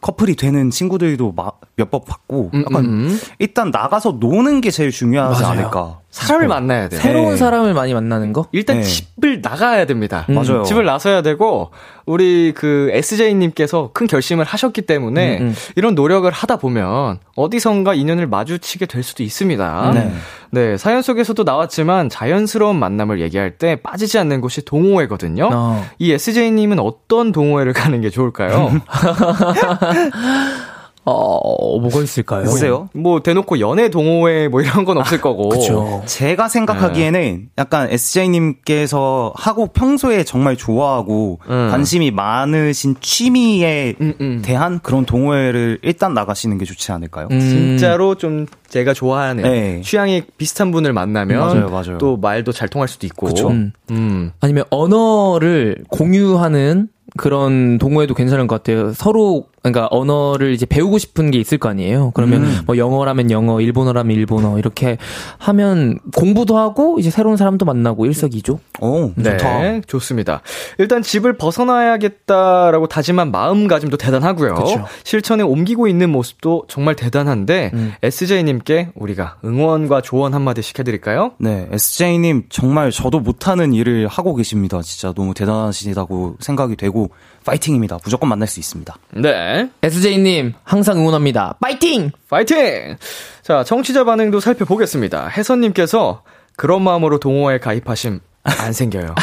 [0.00, 1.34] 커플이 되는 친구들도
[1.76, 5.52] 몇 번 봤고 약간 일단 나가서 노는 게 제일 중요하지 맞아요.
[5.58, 6.00] 않을까.
[6.24, 7.00] 사람을 만나야 돼요.
[7.00, 7.36] 새로운 네.
[7.36, 8.46] 사람을 많이 만나는 거?
[8.52, 8.82] 일단 네.
[8.82, 10.26] 집을 나가야 됩니다.
[10.28, 10.34] 음.
[10.34, 10.62] 맞아요.
[10.64, 11.70] 집을 나서야 되고
[12.06, 15.54] 우리 그 SJ님께서 큰 결심을 하셨기 때문에 음, 음.
[15.76, 19.90] 이런 노력을 하다 보면 어디선가 인연을 마주치게 될 수도 있습니다.
[19.94, 20.12] 네.
[20.50, 25.50] 네, 사연 속에서도 나왔지만 자연스러운 만남을 얘기할 때 빠지지 않는 곳이 동호회거든요.
[25.52, 25.84] 어.
[25.98, 28.80] 이 SJ님은 어떤 동호회를 가는 게 좋을까요?
[31.04, 32.44] 어, 뭐가 있을까요?
[32.44, 32.88] 글쎄요.
[32.92, 35.48] 뭐 대놓고 연애 동호회 뭐 이런 건 없을 거고.
[35.48, 36.02] 그쵸.
[36.06, 41.68] 제가 생각하기에는 약간 SJ님께서 하고 평소에 정말 좋아하고 음.
[41.70, 44.42] 관심이 많으신 취미에 음, 음.
[44.44, 47.28] 대한 그런 동호회를 일단 나가시는 게 좋지 않을까요?
[47.30, 47.40] 음.
[47.40, 49.80] 진짜로 좀 제가 좋아하는 네.
[49.82, 51.98] 취향이 비슷한 분을 만나면 맞아요, 맞아요.
[51.98, 53.28] 또 말도 잘 통할 수도 있고.
[53.28, 53.48] 그쵸.
[53.48, 53.72] 음.
[53.90, 54.32] 음.
[54.40, 58.92] 아니면 언어를 공유하는 그런 동호회도 괜찮은 것 같아요.
[58.92, 62.12] 서로 그러니까 언어를 이제 배우고 싶은 게 있을 거 아니에요.
[62.14, 62.58] 그러면 음.
[62.66, 64.98] 뭐 영어라면 영어, 일본어라면 일본어 이렇게
[65.38, 68.58] 하면 공부도 하고 이제 새로운 사람도 만나고 일석이조.
[68.80, 69.80] 오, 네, 좋다.
[69.86, 70.42] 좋습니다.
[70.78, 74.54] 일단 집을 벗어나야겠다라고 다짐한 마음가짐도 대단하고요.
[74.54, 74.84] 그쵸.
[75.04, 77.92] 실천에 옮기고 있는 모습도 정말 대단한데 음.
[78.02, 81.32] SJ님께 우리가 응원과 조언 한마디씩 해드릴까요?
[81.38, 84.80] 네, SJ님 정말 저도 못하는 일을 하고 계십니다.
[84.82, 87.10] 진짜 너무 대단하시다고 생각이 되고
[87.44, 87.98] 파이팅입니다.
[88.04, 88.94] 무조건 만날 수 있습니다.
[89.14, 91.56] 네, SJ님 항상 응원합니다.
[91.60, 92.10] 파이팅!
[92.28, 92.96] 파이팅!
[93.42, 95.28] 자, 청취자 반응도 살펴보겠습니다.
[95.28, 96.22] 혜선님께서
[96.56, 99.14] 그런 마음으로 동호회에 가입하심 안 생겨요.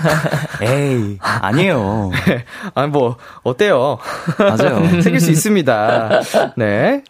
[0.62, 2.10] 에이, 아니에요.
[2.74, 3.98] 아, 뭐, 어때요?
[4.38, 4.84] 맞아요.
[5.02, 6.20] 생길 수 있습니다.
[6.56, 7.02] 네.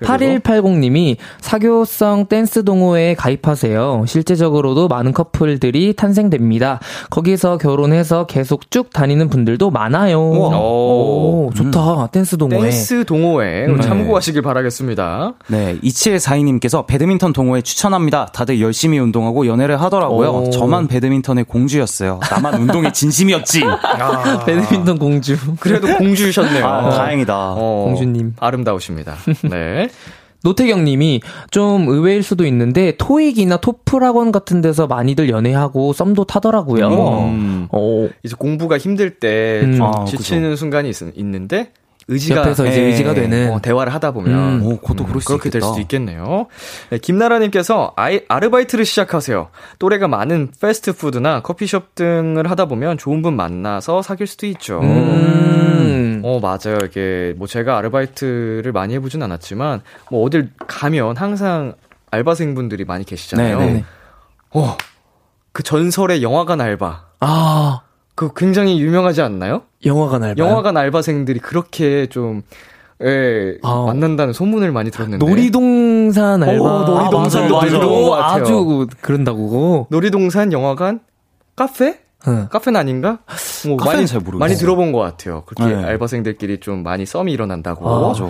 [0.00, 4.04] 그리고 8180님이 사교성 댄스 동호회에 가입하세요.
[4.06, 6.80] 실제적으로도 많은 커플들이 탄생됩니다.
[7.10, 10.20] 거기서 결혼해서 계속 쭉 다니는 분들도 많아요.
[10.20, 10.58] 우와.
[10.58, 12.08] 오, 좋다.
[12.12, 12.62] 댄스 동호회.
[12.62, 13.80] 댄스 동호회 음.
[13.80, 15.34] 참고하시길 바라겠습니다.
[15.48, 18.26] 네, 2742님께서 배드민턴 동호회 추천합니다.
[18.26, 20.28] 다들 열심히 운동하고 연애를 하더라고요.
[20.30, 20.50] 오.
[20.50, 22.20] 저만 배드민턴의 공주였어요.
[22.30, 23.62] 나만 운동의 진심이었지.
[24.46, 25.36] 배드민턴 공주.
[25.60, 26.64] 그래도 공주셨네요.
[26.66, 27.54] 아, 다행이다.
[27.56, 28.34] 어, 공주님.
[28.38, 29.14] 아름다우십니다.
[29.50, 29.88] 네.
[30.42, 36.88] 노태경 님이 좀 의외일 수도 있는데 토익이나 토플 학원 같은 데서 많이들 연애하고 썸도 타더라고요.
[36.88, 37.68] 음.
[37.70, 39.76] 어, 이제 공부가 힘들 때 음.
[39.76, 41.72] 좀 아, 지치는 순간이 있, 있는데
[42.08, 42.86] 의지가 옆에서 이제 예.
[42.86, 44.66] 의지가 되는 어, 대화를 하다 보면 음.
[44.66, 45.66] 오, 그것도 그럴 수 그렇게 될 있겠다.
[45.66, 46.46] 수도 있겠네요.
[46.90, 49.48] 네, 김나라님께서 아이, 아르바이트를 시작하세요.
[49.78, 54.80] 또래가 많은 패스트푸드나 커피숍 등을 하다 보면 좋은 분 만나서 사귈 수도 있죠.
[54.80, 56.22] 음.
[56.24, 56.78] 어, 맞아요.
[56.84, 61.74] 이게, 뭐, 제가 아르바이트를 많이 해보진 않았지만, 뭐, 어딜 가면 항상
[62.10, 63.58] 알바생분들이 많이 계시잖아요.
[63.60, 63.84] 네, 네.
[64.52, 64.76] 어,
[65.52, 67.04] 그 전설의 영화관 알바.
[67.20, 67.80] 아,
[68.20, 69.62] 그 굉장히 유명하지 않나요?
[69.86, 70.44] 영화관 알바.
[70.44, 72.42] 영화관 알바생들이 그렇게 좀,
[73.02, 73.84] 예, 아.
[73.86, 75.24] 만난다는 소문을 많이 들었는데.
[75.24, 76.62] 놀이동산 알바.
[76.62, 77.60] 어, 놀이동산도 아, 맞아요.
[77.62, 78.42] 많이 들어온 것 같아요.
[78.42, 79.86] 아주 그런다고.
[79.88, 81.00] 놀이동산, 영화관,
[81.56, 81.98] 카페?
[82.28, 82.46] 응.
[82.50, 83.20] 카페는 아닌가?
[83.66, 84.38] 뭐 카페는 많이 잘 모르겠어요.
[84.38, 85.44] 많이 들어본 것 같아요.
[85.46, 85.82] 그렇게 네.
[85.82, 87.88] 알바생들끼리 좀 많이 썸이 일어난다고.
[87.88, 88.28] 아, 맞아.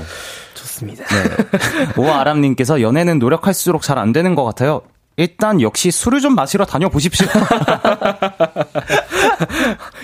[0.55, 1.05] 좋습니다.
[1.98, 4.83] 오아람님께서 연애는 노력할수록 잘 안 되는 것 같아요.
[5.16, 7.26] 일단 역시 술을 좀 마시러 다녀보십시오.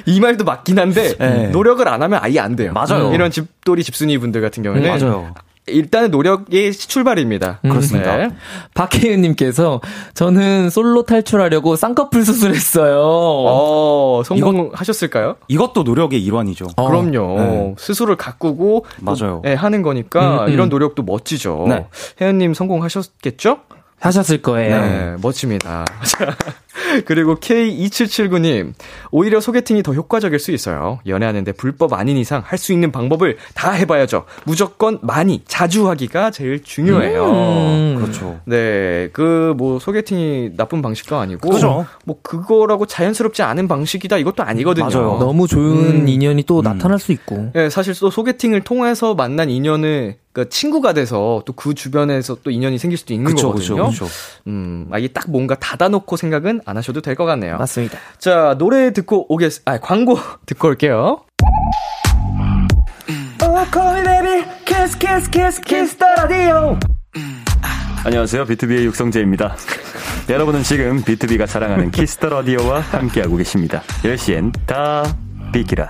[0.07, 1.48] 이 말도 맞긴 한데 네.
[1.48, 2.72] 노력을 안 하면 아예 안 돼요.
[2.72, 3.12] 맞아요.
[3.12, 5.35] 이런 집돌이 집순이 분들 같은 경우에는 음, 맞아요.
[5.68, 7.59] 일단은 노력이 출발입니다.
[7.62, 8.16] 그렇습니다.
[8.16, 8.29] 네.
[8.74, 9.81] 박혜은님께서
[10.14, 13.00] 저는 솔로 탈출하려고 쌍꺼풀 수술했어요.
[13.00, 15.37] 어, 성공하셨을까요?
[15.48, 16.68] 이것 도 노력의 일환이죠.
[16.76, 16.88] 어.
[16.88, 17.40] 그럼요.
[17.40, 17.74] 네.
[17.79, 19.42] 스스로를 가꾸고 맞아요.
[19.42, 20.52] 또, 예, 하는 거니까 음, 음.
[20.52, 21.66] 이런 노력도 멋지죠.
[21.68, 21.87] 네.
[22.20, 23.59] 혜연님 성공하셨겠죠?
[23.98, 24.81] 하셨을 거예요.
[24.81, 25.85] 네, 멋집니다.
[26.96, 28.72] 자, 그리고 K2779님,
[29.11, 30.98] 오히려 소개팅이 더 효과적일 수 있어요.
[31.06, 34.24] 연애하는데 불법 아닌 이상 할 수 있는 방법을 다 해봐야죠.
[34.44, 37.24] 무조건 많이, 자주 하기가 제일 중요해요.
[37.26, 37.96] 음.
[38.00, 38.40] 그렇죠.
[38.46, 41.85] 네, 그, 뭐, 소개팅이 나쁜 방식도 아니고, 그죠.
[42.06, 44.88] 뭐, 그거라고 자연스럽지 않은 방식이다, 이것도 아니거든요.
[44.88, 45.18] 맞아요.
[45.20, 46.09] 너무 좋은 음.
[46.09, 46.64] 인연이 또 음.
[46.64, 47.50] 나타날 수 있고.
[47.52, 52.77] 네, 사실 또 소개팅을 통해서 만난 인연을, 그 친구가 돼서 또 그 주변에서 또 인연이
[52.77, 53.88] 생길 수도 있는 그쵸, 거거든요.
[53.88, 54.14] 그쵸, 그쵸.
[54.49, 57.57] 음, 아, 이게 딱 뭔가 닫아놓고 생각은 안 하셔도 될 것 같네요.
[57.57, 57.99] 맞습니다.
[58.18, 61.22] 자, 노래 듣고 오겠, 아, 광고 듣고 올게요.
[68.05, 68.44] 안녕하세요.
[68.44, 69.57] BTOB의 육성재입니다.
[70.29, 73.81] 여러분은 지금 BTOB가 자랑하는 Kiss the Radio와 함께하고 계십니다.
[74.03, 75.03] 10시엔 다
[75.53, 75.88] 비키라.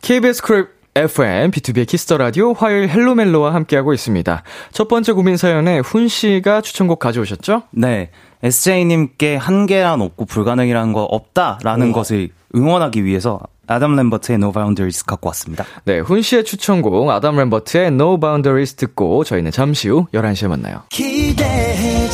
[0.00, 4.42] KBS 쿨 FM, B2B의 키스터 라디오 화요일 Hello 멜로와 함께하고 있습니다.
[4.72, 7.64] 첫 번째 고민 사연에 훈 씨가 추천곡 가져오셨죠?
[7.72, 8.10] 네.
[8.42, 11.92] SJ님께 한계란 없고 불가능이라는 거 없다라는 오.
[11.92, 15.64] 것을 응원하기 위해서 아담 램버트의 No Boundaries 갖고 왔습니다.
[15.84, 20.82] 네, 훈 씨의 추천곡 아담 램버트의 No Boundaries 듣고 저희는 잠시 후 11시에 만나요.
[20.88, 22.08] 기대해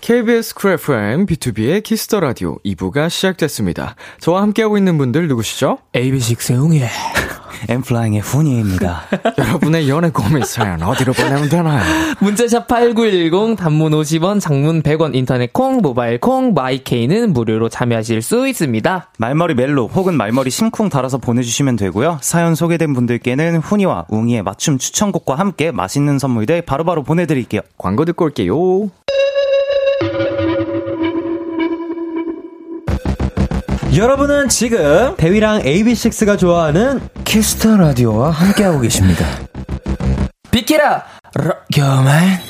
[0.00, 3.96] KBS 쿨 FM, B2B의 키스터 라디오 2부가 시작됐습니다.
[4.20, 5.78] 저와 함께하고 있는 분들 누구시죠?
[5.94, 7.15] AB6IX의 웅이
[7.68, 9.02] N.Flying의 훈이입니다.
[9.38, 11.82] 여러분의 연애 고민 사연 어디로 보내면 되나요?
[12.20, 18.48] 문자샵 8910, 단문 50원, 장문 100원, 인터넷 콩, 모바일 콩, my K는 무료로 참여하실 수
[18.48, 19.10] 있습니다.
[19.18, 22.18] 말머리 멜로 혹은 말머리 심쿵 달아서 보내주시면 되고요.
[22.20, 27.62] 사연 소개된 분들께는 훈이와 웅이의 맞춤 추천곡과 함께 맛있는 선물들 바로바로 보내드릴게요.
[27.78, 28.90] 광고 듣고 올게요.
[33.94, 39.24] 여러분은 지금 대휘랑 AB6IX가 좋아하는 Kiss the Radio와 함께하고 계십니다.
[40.50, 42.45] 비키라 로교만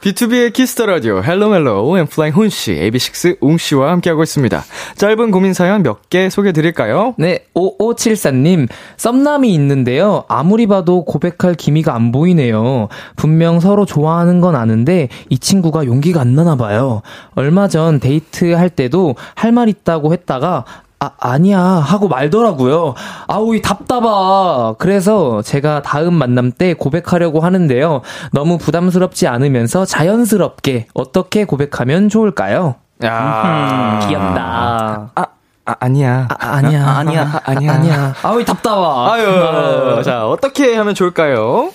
[0.00, 4.64] B2B의 키스터 라디오 헬로 멜로 엠플라잉 훈 씨, AB6IX 웅 씨와 함께하고 있습니다.
[4.96, 7.14] 짧은 고민 사연 몇 개 소개해 드릴까요?
[7.18, 8.66] 네, 5574님.
[8.96, 10.24] 썸남이 있는데요.
[10.28, 12.88] 아무리 봐도 고백할 기미가 안 보이네요.
[13.16, 17.02] 분명 서로 좋아하는 건 아는데 이 친구가 용기가 안 나나 봐요.
[17.34, 20.64] 얼마 전 데이트 할 때도 할 말 있다고 했다가
[21.02, 21.58] 아, 아니야.
[21.58, 22.94] 하고 말더라고요.
[23.26, 24.74] 아우, 이 답답하.
[24.78, 28.02] 그래서 제가 다음 만남 때 고백하려고 하는데요.
[28.32, 32.74] 너무 부담스럽지 않으면서 자연스럽게 어떻게 고백하면 좋을까요?
[33.02, 35.10] 야 귀엽다.
[35.14, 35.26] 아,
[35.64, 36.28] 아, 아니야.
[36.28, 36.86] 아, 아니야.
[36.86, 37.22] 아, 아니야.
[37.32, 37.72] 아, 아니야.
[37.72, 38.14] 아 니야.
[38.22, 39.14] 아우, 답답하.
[39.14, 40.02] 아유.
[40.04, 41.70] 자, 어떻게 하면 좋을까요?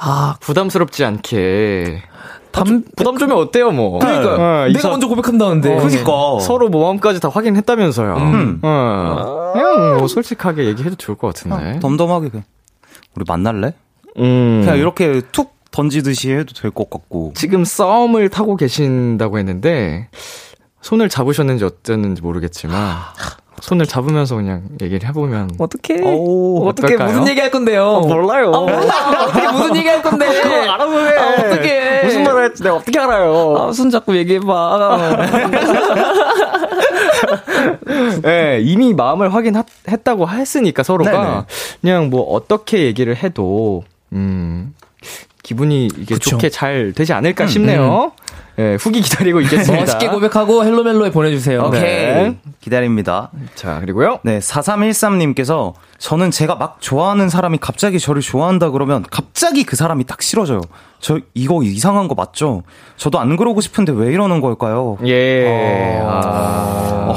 [0.00, 2.02] 아, 부담스럽지 않게.
[2.54, 3.98] 담, 부담 주면 어때요, 뭐.
[3.98, 5.74] 그러니까 어, 내가 먼저 고백한다는데.
[5.74, 8.14] 어, 그러니까 서로 뭐 마음까지 다 확인했다면서요.
[8.16, 8.60] 음.
[8.62, 9.50] 어.
[9.52, 11.76] 그냥 뭐 솔직하게 얘기해도 좋을 것 같은데.
[11.76, 12.44] 아, 덤덤하게 그냥.
[13.16, 13.74] 우리 만날래?
[14.18, 14.60] 음.
[14.64, 17.32] 그냥 이렇게 툭 던지듯이 해도 될 것 같고.
[17.34, 20.08] 지금 썸을 타고 계신다고 했는데
[20.80, 22.78] 손을 잡으셨는지 어땠는지 모르겠지만
[23.60, 27.84] 손을 잡으면서 그냥 얘기를 해보면 어떻게 어떻게 무슨 얘기 할 건데요?
[27.84, 28.52] 어, 몰라요.
[28.52, 30.26] 아, 어떻게 무슨 얘기 할 건데?
[30.68, 31.16] 알아서 해.
[31.16, 33.56] 아, 어떻게 무슨 말을 할지 내가 어떻게 알아요?
[33.58, 35.26] 아, 손 잡고 얘기해봐.
[38.22, 41.42] 네, 이미 마음을 확인했다고 했으니까 서로가 네네.
[41.80, 44.74] 그냥 뭐 어떻게 얘기를 해도 음
[45.44, 46.30] 기분이 이게 그쵸.
[46.30, 48.12] 좋게 잘 되지 않을까 음, 싶네요.
[48.16, 48.24] 음.
[48.56, 49.84] 네, 후기 기다리고 있겠습니다.
[49.84, 51.64] 멋있게 고백하고 헬로멜로에 보내주세요.
[51.64, 51.82] 오케이.
[51.82, 52.38] 네.
[52.60, 53.30] 기다립니다.
[53.54, 54.20] 자, 그리고요.
[54.22, 60.22] 네, 4313님께서 저는 제가 막 좋아하는 사람이 갑자기 저를 좋아한다 그러면 갑자기 그 사람이 딱
[60.22, 60.62] 싫어져요.
[61.00, 62.62] 저 이거 이상한 거 맞죠?
[62.96, 64.96] 저도 안 그러고 싶은데 왜 이러는 걸까요?
[65.04, 65.44] 예.
[65.46, 66.08] 어...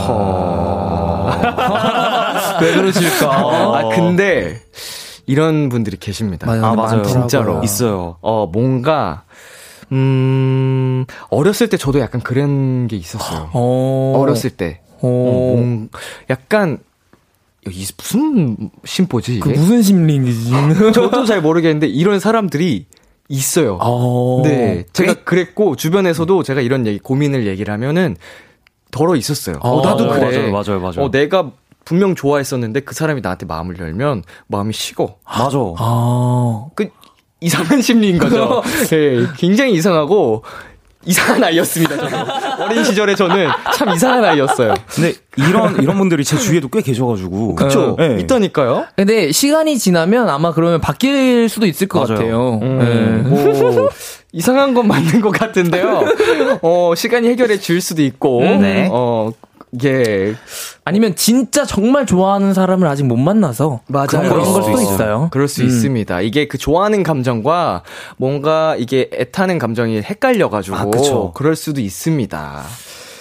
[0.03, 2.57] 아...
[2.61, 3.29] 왜 그러실까?
[3.29, 4.59] 아, 근데
[5.27, 6.47] 이런 분들이 계십니다.
[6.47, 6.65] 맞아요.
[6.65, 7.03] 아, 맞아요.
[7.03, 7.61] 진짜로.
[7.63, 8.17] 있어요.
[8.21, 9.23] 어, 뭔가
[9.91, 13.49] 음, 어렸을 때 저도 약간 그런 게 있었어요.
[13.53, 14.13] 오.
[14.15, 14.19] 어.
[14.19, 14.81] 어렸을 때.
[15.01, 15.89] 어, 음,
[16.29, 16.79] 약간,
[17.69, 19.35] 이 무슨 심보지?
[19.35, 19.39] 이게?
[19.41, 20.49] 그 무슨 심리인지.
[20.93, 22.85] 저도 잘 모르겠는데, 이런 사람들이
[23.29, 23.77] 있어요.
[24.43, 24.85] 네.
[24.93, 28.15] 제가 그랬고, 주변에서도 제가 이런 얘기, 고민을 얘기를 하면은,
[28.91, 29.57] 덜어 있었어요.
[29.59, 30.49] 어, 나도 그래.
[30.49, 31.01] 맞아요, 맞아요, 맞아요.
[31.05, 31.51] 어, 내가
[31.87, 35.15] 분명 좋아했었는데 그 사람이 나한테 마음을 열면 마음이 식어.
[35.25, 35.57] 맞아.
[35.77, 36.65] 아.
[36.75, 36.89] 그
[37.39, 38.61] 이상한 심리인 거죠.
[38.91, 40.43] 예, 굉장히 이상하고
[41.05, 41.95] 이상한 아이였습니다.
[41.95, 42.29] 저는.
[42.59, 44.73] 어린 시절에 저는 참 이상한 아이였어요.
[44.89, 47.55] 근데 이런 이런 분들이 제 주위에도 꽤 계셔가지고.
[47.55, 47.95] 그쵸.
[47.97, 48.17] 네.
[48.19, 48.87] 있다니까요.
[48.97, 52.17] 근데 시간이 지나면 아마 그러면 바뀔 수도 있을 것 맞아요.
[52.19, 52.59] 같아요.
[52.61, 53.29] 음, 네.
[53.29, 53.89] 뭐
[54.33, 56.01] 이상한 건 맞는 것 같은데요.
[56.61, 58.41] 어 시간이 해결해 줄 수도 있고.
[58.41, 58.89] 음, 네.
[58.91, 59.31] 어
[59.83, 60.35] 예.
[60.85, 64.07] 아니면 진짜 정말 좋아하는 사람을 아직 못 만나서 맞아요.
[64.07, 65.27] 그런 걸 수도 있어요.
[65.31, 65.67] 그럴 수 음.
[65.67, 66.21] 있습니다.
[66.21, 67.83] 이게 그 좋아하는 감정과
[68.17, 72.63] 뭔가 이게 애타는 감정이 헷갈려가지고 아, 그럴 수도 있습니다.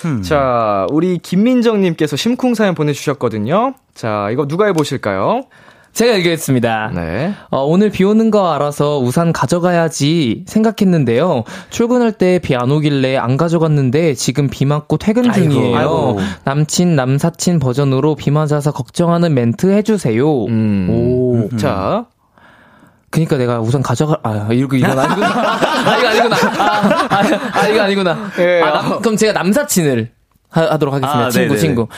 [0.04, 0.22] 음.
[0.22, 3.74] 자, 우리 김민정님께서 심쿵 사연 보내주셨거든요.
[3.94, 5.46] 자, 이거 누가 해보실까요?
[5.96, 6.90] 제가 읽겠습니다.
[6.94, 7.32] 네.
[7.50, 11.44] 어, 오늘 비 오는 거 알아서 우산 가져가야지 생각했는데요.
[11.70, 15.74] 출근할 때 비 안 오길래 안 가져갔는데 지금 비 맞고 퇴근 중이에요.
[15.74, 16.18] 아이고.
[16.44, 20.44] 남친, 남사친 버전으로 비 맞아서 걱정하는 멘트 해주세요.
[20.44, 20.86] 음.
[20.90, 21.56] 오.
[21.56, 22.04] 자,
[23.08, 25.26] 그니까 내가 우산 가져가, 아, 이거, 이건 아니구나.
[25.32, 26.36] 아, 이거 아니구나.
[26.36, 28.18] 아, 아, 아, 이거 아니구나.
[28.38, 30.10] 예, 아, 남- 그럼 제가 남사친을
[30.50, 31.26] 하, 도록 하겠습니다.
[31.26, 31.58] 아, 친구, 네네네.
[31.58, 31.88] 친구.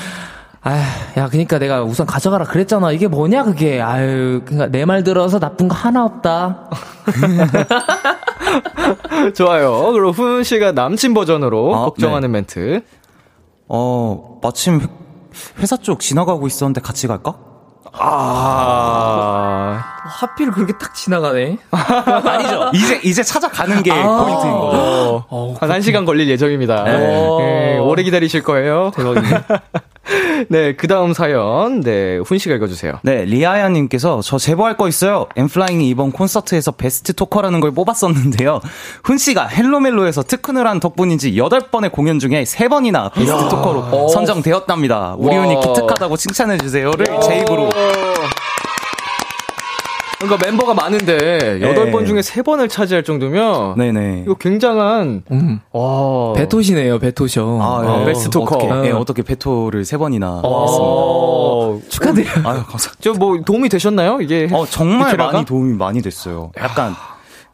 [0.63, 0.85] 아,
[1.17, 2.93] 야, 그니까 내가 우산 가져가라 그랬잖아.
[2.93, 3.81] 이게 뭐냐, 그게.
[3.81, 6.69] 아유, 그니까 내 말 들어서 나쁜 거 하나 없다.
[9.35, 9.93] 좋아요.
[9.93, 12.83] 그리고 훈 씨가 남친 버전으로 아, 걱정하는 멘트.
[13.69, 14.87] 어, 마침 회-
[15.61, 17.35] 회사 쪽 지나가고 있었는데 같이 갈까?
[17.93, 19.83] 아.
[20.05, 21.59] 하필 그렇게 딱 지나가네.
[21.71, 22.71] 아니죠.
[22.75, 25.25] 이제, 이제 찾아가는 게 포인트인 거죠.
[25.29, 26.85] 어, 한 1시간 걸릴 예정입니다.
[26.85, 26.99] 네.
[26.99, 28.91] 네, 오래 기다리실 거예요.
[28.95, 29.29] 대박이네.
[30.49, 31.81] 네, 그 다음 사연.
[31.81, 33.01] 네, 훈 씨가 읽어주세요.
[33.03, 35.27] 네, 리아야님께서 저 제보할 거 있어요.
[35.37, 38.61] 엠플라잉이 이번 콘서트에서 베스트 토커라는 걸 뽑았었는데요.
[39.05, 45.17] 훈 씨가 헬로멜로에서 특훈을 한 덕분인지 8번의 공연 중에 3번이나 베스트 토커로 선정되었답니다.
[45.19, 45.45] 우리 와.
[45.45, 47.69] 훈이 기특하다고 칭찬해주세요를 제 입으로.
[50.19, 51.61] 그러니까 멤버가 많은데, 네.
[51.61, 54.23] 8번 중에 3번을 차지할 정도면, 네네.
[54.27, 55.61] 이거 굉장한, 음.
[55.71, 56.33] 와.
[56.33, 57.59] 베토시네요, 베토셔.
[57.61, 58.07] 아, 어, 예.
[58.07, 58.57] 베스트 토커.
[58.57, 60.43] 어떻게, 예, 어떻게 베토를 3번이나 했습니다.
[60.43, 62.33] 어, 축하드려요.
[62.49, 63.01] 아유, 감사합니다.
[63.01, 64.21] 저뭐 도움이 되셨나요?
[64.21, 64.49] 이게.
[64.53, 65.33] 어, 정말 비키라가?
[65.33, 66.51] 많이 도움이 많이 됐어요.
[66.59, 66.95] 약간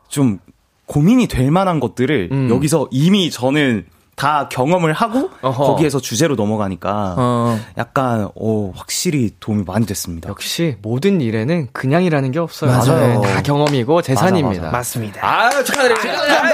[0.08, 0.38] 좀
[0.86, 2.48] 고민이 될 만한 것들을 음.
[2.50, 3.84] 여기서 이미 저는
[4.16, 5.64] 다 경험을 하고 어허.
[5.64, 7.60] 거기에서 주제로 넘어가니까 어.
[7.78, 10.28] 약간 어, 확실히 도움이 많이 됐습니다.
[10.28, 12.70] 역시 모든 일에는 그냥이라는 게 없어요.
[12.70, 13.20] 맞아요.
[13.22, 14.62] 다 경험이고 재산입니다.
[14.62, 15.20] 맞아, 맞습니다.
[15.26, 16.22] 아유, 축하드립니다.
[16.22, 16.52] 아,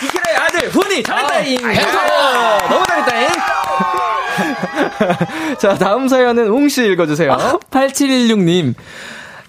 [0.00, 1.58] 비키라의 아들, 훈이 잘했다잉.
[1.60, 2.68] 벤터!
[2.68, 3.28] 너무 잘했다잉.
[5.58, 7.60] 자, 다음 사연은 웅씨 읽어주세요.
[7.70, 8.74] 8716님.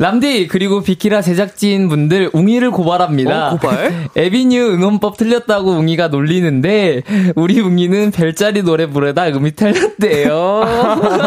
[0.03, 3.47] 람디 그리고 비키라 제작진 분들 웅이를 고발합니다.
[3.47, 4.09] 어, 고발?
[4.17, 7.03] 에비뉴 응원법 틀렸다고 웅이가 놀리는데
[7.35, 10.61] 우리 웅이는 별자리 노래 부르다 음이 틀렸대요.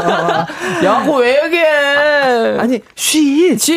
[0.85, 1.57] 야고 왜 얘기
[2.37, 2.59] 해?
[2.59, 3.57] 아니, 쉬!
[3.57, 3.75] 치.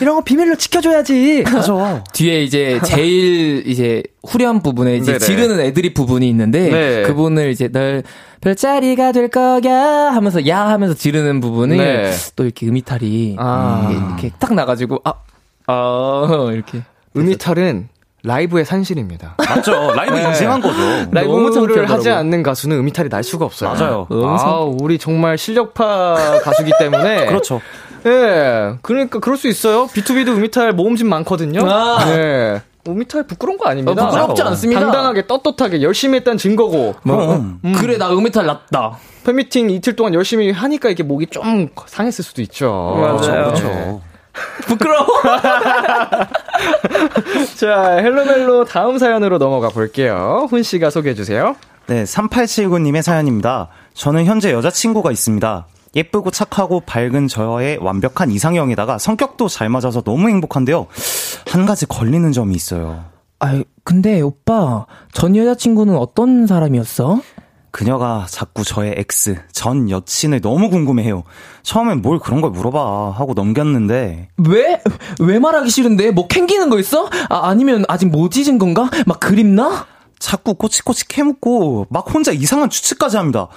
[0.00, 1.44] 이런 거 비밀로 지켜줘야지.
[1.44, 2.04] 맞아.
[2.12, 5.18] 뒤에 이제 제일 이제 후렴 부분에 이제 네네.
[5.18, 7.02] 지르는 애드립 부분이 있는데 네.
[7.02, 8.02] 그분을 이제 널
[8.40, 12.12] 별자리가 될 거야 하면서 야 하면서 지르는 부분을 네.
[12.34, 13.88] 또 이렇게 음이탈이 아.
[13.90, 15.14] 이렇게 딱 나가지고 아,
[15.66, 16.82] 아 이렇게
[17.16, 17.88] 음이탈은
[18.22, 19.36] 라이브의 산실입니다.
[19.38, 19.92] 맞죠.
[19.94, 20.76] 라이브 인증한 거죠.
[21.12, 21.94] 라이브 너무 너무를 창피하더라고요.
[21.96, 23.70] 하지 않는 가수는 음이탈이 날 수가 없어요.
[23.72, 24.06] 맞아요.
[24.10, 27.26] 아, 우리 정말 실력파 가수기 때문에.
[27.26, 27.60] 그렇죠.
[28.06, 28.74] 예.
[28.82, 29.86] 그러니까 그럴 수 있어요.
[29.86, 31.60] B2B도 음이탈 모음집 많거든요.
[31.70, 31.98] 아.
[32.08, 32.62] 예.
[32.88, 34.04] 음이탈 부끄러운 거 아닙니다.
[34.04, 34.80] 어, 부끄럽지 않습니다.
[34.80, 36.94] 당당하게 떳떳하게 열심히 했다는 증거고.
[37.02, 37.60] 그럼.
[37.78, 38.98] 그래 나 음이탈 났다.
[39.24, 42.94] 팬미팅 이틀 동안 열심히 하니까 이게 목이 좀 상했을 수도 있죠.
[42.96, 43.16] 맞아요.
[43.46, 44.00] 그렇죠.
[44.66, 45.06] 부끄러워.
[47.56, 50.46] 자, Hello 멜로 다음 사연으로 넘어가 볼게요.
[50.50, 51.56] 훈 씨가 소개해 주세요.
[51.86, 53.68] 네, 3879님의 사연입니다.
[53.94, 55.66] 저는 현재 여자친구가 있습니다.
[55.94, 60.88] 예쁘고 착하고 밝은 저의 완벽한 이상형에다가 성격도 잘 맞아서 너무 행복한데요.
[61.48, 63.04] 한 가지 걸리는 점이 있어요.
[63.38, 67.20] 아 근데 오빠 전 여자친구는 어떤 사람이었어?
[67.76, 71.24] 그녀가 자꾸 저의 ex, 전 여친을 너무 궁금해해요.
[71.62, 74.82] 처음엔 뭘 그런 걸 물어봐 하고 넘겼는데 왜?
[75.20, 76.12] 왜 말하기 싫은데?
[76.12, 77.10] 뭐 캥기는 거 있어?
[77.28, 78.88] 아, 아니면 아직 못 잊은 건가?
[79.04, 79.84] 막 그립나?
[80.18, 83.48] 자꾸 꼬치꼬치 캐묻고 막 혼자 이상한 추측까지 합니다.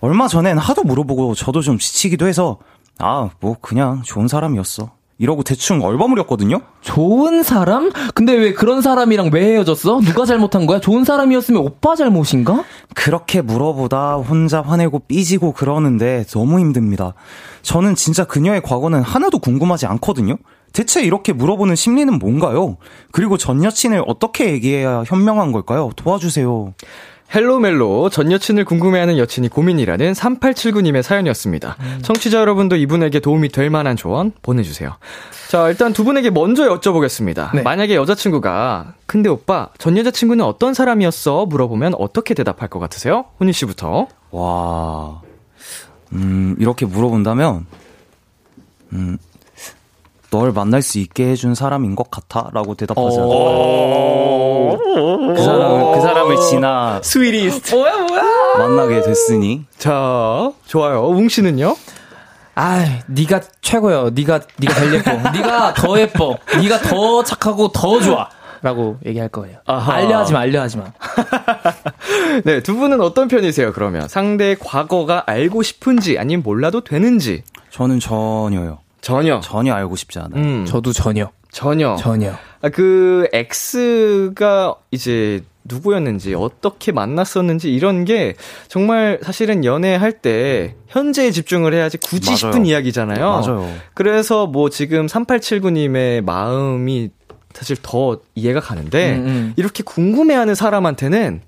[0.00, 2.56] 얼마 전엔 하도 물어보고 저도 좀 지치기도 해서
[2.98, 4.95] 아, 뭐 그냥 좋은 사람이었어.
[5.18, 6.60] 이러고 대충 얼버무렸거든요.
[6.82, 7.90] 좋은 사람?
[8.14, 10.00] 근데 왜 그런 사람이랑 왜 헤어졌어?
[10.00, 10.78] 누가 잘못한 거야?
[10.78, 12.64] 좋은 사람이었으면 오빠 잘못인가?
[12.94, 17.14] 그렇게 물어보다 혼자 화내고 삐지고 그러는데 너무 힘듭니다.
[17.62, 20.36] 저는 진짜 그녀의 과거는 하나도 궁금하지 않거든요.
[20.74, 22.76] 대체 이렇게 물어보는 심리는 뭔가요?
[23.10, 25.90] 그리고 전 여친을 어떻게 얘기해야 현명한 걸까요?
[25.96, 26.74] 도와주세요.
[27.34, 31.76] 헬로멜로 전 여친을 궁금해하는 여친이 고민이라는 3879님의 사연이었습니다.
[32.02, 34.96] 청취자 여러분도 이분에게 도움이 될 만한 조언 보내주세요.
[35.48, 37.54] 자, 일단 두 분에게 먼저 여쭤보겠습니다.
[37.54, 37.62] 네.
[37.62, 41.46] 만약에 여자친구가 근데 오빠 전 여자친구는 어떤 사람이었어?
[41.46, 43.26] 물어보면 어떻게 대답할 것 같으세요?
[43.38, 44.08] 훈이 씨부터.
[44.30, 45.20] 와,
[46.12, 47.66] 음, 이렇게 물어본다면,
[48.92, 49.18] 음,
[50.30, 52.50] 널 만날 수 있게 해준 사람인 것 같아?
[52.52, 54.78] 라고 대답하지 않을까요?
[55.34, 57.74] 그 사람을, 그 사람을 지나 스위리스트.
[57.74, 58.22] 뭐야, 뭐야?
[58.58, 59.64] 만나게 됐으니.
[59.78, 61.06] 자, 좋아요.
[61.08, 61.76] 웅 씨는요?
[62.54, 64.10] 아, 네가 최고요.
[64.14, 65.12] 네가 네가 제일 예뻐.
[65.12, 66.38] 네가 더 예뻐.
[66.60, 68.28] 네가 더 착하고 더 좋아.
[68.62, 69.58] 라고 얘기할 거예요.
[69.66, 69.92] 아하.
[69.94, 70.84] 알려하지 마, 알려하지 마.
[72.44, 74.08] 네, 두 분은 어떤 편이세요, 그러면?
[74.08, 77.42] 상대의 과거가 알고 싶은지, 아니면 몰라도 되는지.
[77.70, 78.78] 저는 전혀요.
[79.00, 79.40] 전혀.
[79.40, 80.42] 전혀 알고 싶지 않아요.
[80.42, 81.30] 음, 저도 전혀.
[81.50, 81.96] 전혀.
[81.96, 82.32] 전혀.
[82.60, 88.34] 아, 그 X가 이제 누구였는지 어떻게 만났었는지 이런 게
[88.68, 92.36] 정말 사실은 연애할 때 현재에 집중을 해야지 굳이 맞아요.
[92.36, 93.18] 싶은 이야기잖아요.
[93.18, 93.72] 맞아요.
[93.94, 97.10] 그래서 뭐 지금 3879님의 마음이
[97.52, 99.52] 사실 더 이해가 가는데 음, 음.
[99.56, 101.40] 이렇게 궁금해하는 사람한테는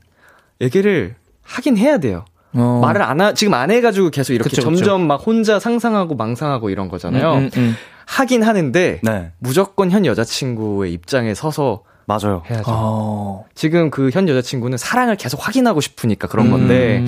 [0.60, 2.24] 얘기를 하긴 해야 돼요.
[2.54, 2.80] 어.
[2.82, 6.88] 말을 안 하, 지금 안 해가지고 계속 이렇게 그쵸, 점점 막 혼자 상상하고 망상하고 이런
[6.88, 7.32] 거잖아요.
[7.34, 7.74] 음, 음, 음.
[8.06, 12.42] 하긴 하는데 네, 무조건 현 여자친구의 입장에 서서 맞아요.
[12.48, 12.64] 해야죠.
[12.68, 13.44] 어.
[13.54, 17.06] 지금 그 현 여자친구는 사랑을 계속 확인하고 싶으니까 그런 건데 음.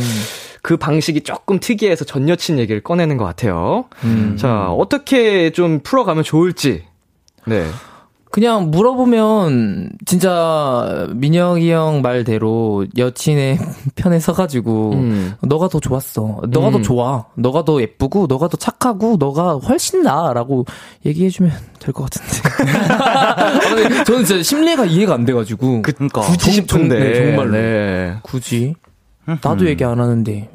[0.60, 3.86] 그 방식이 조금 특이해서 전 여친 얘기를 꺼내는 것 같아요.
[4.04, 4.36] 음.
[4.38, 6.84] 자 어떻게 좀 풀어가면 좋을지.
[7.46, 7.66] 네.
[8.30, 13.58] 그냥 물어보면 진짜 민혁이 형 말대로 여친의
[13.96, 15.34] 편에 서가지고 음.
[15.42, 16.40] 너가 더 좋았어.
[16.48, 16.72] 너가 음.
[16.74, 17.24] 더 좋아.
[17.34, 20.64] 너가 더 예쁘고 너가 더 착하고 너가 훨씬 나라고
[21.04, 21.50] 얘기해주면
[21.80, 24.04] 될 것 같은데.
[24.04, 27.50] 저는 진짜 심리가 이해가 안 돼가지고 그러니까 굳이 싶은데 네, 정말로.
[27.52, 28.14] 네.
[28.22, 28.74] 굳이
[29.42, 30.50] 나도 얘기 안 하는데.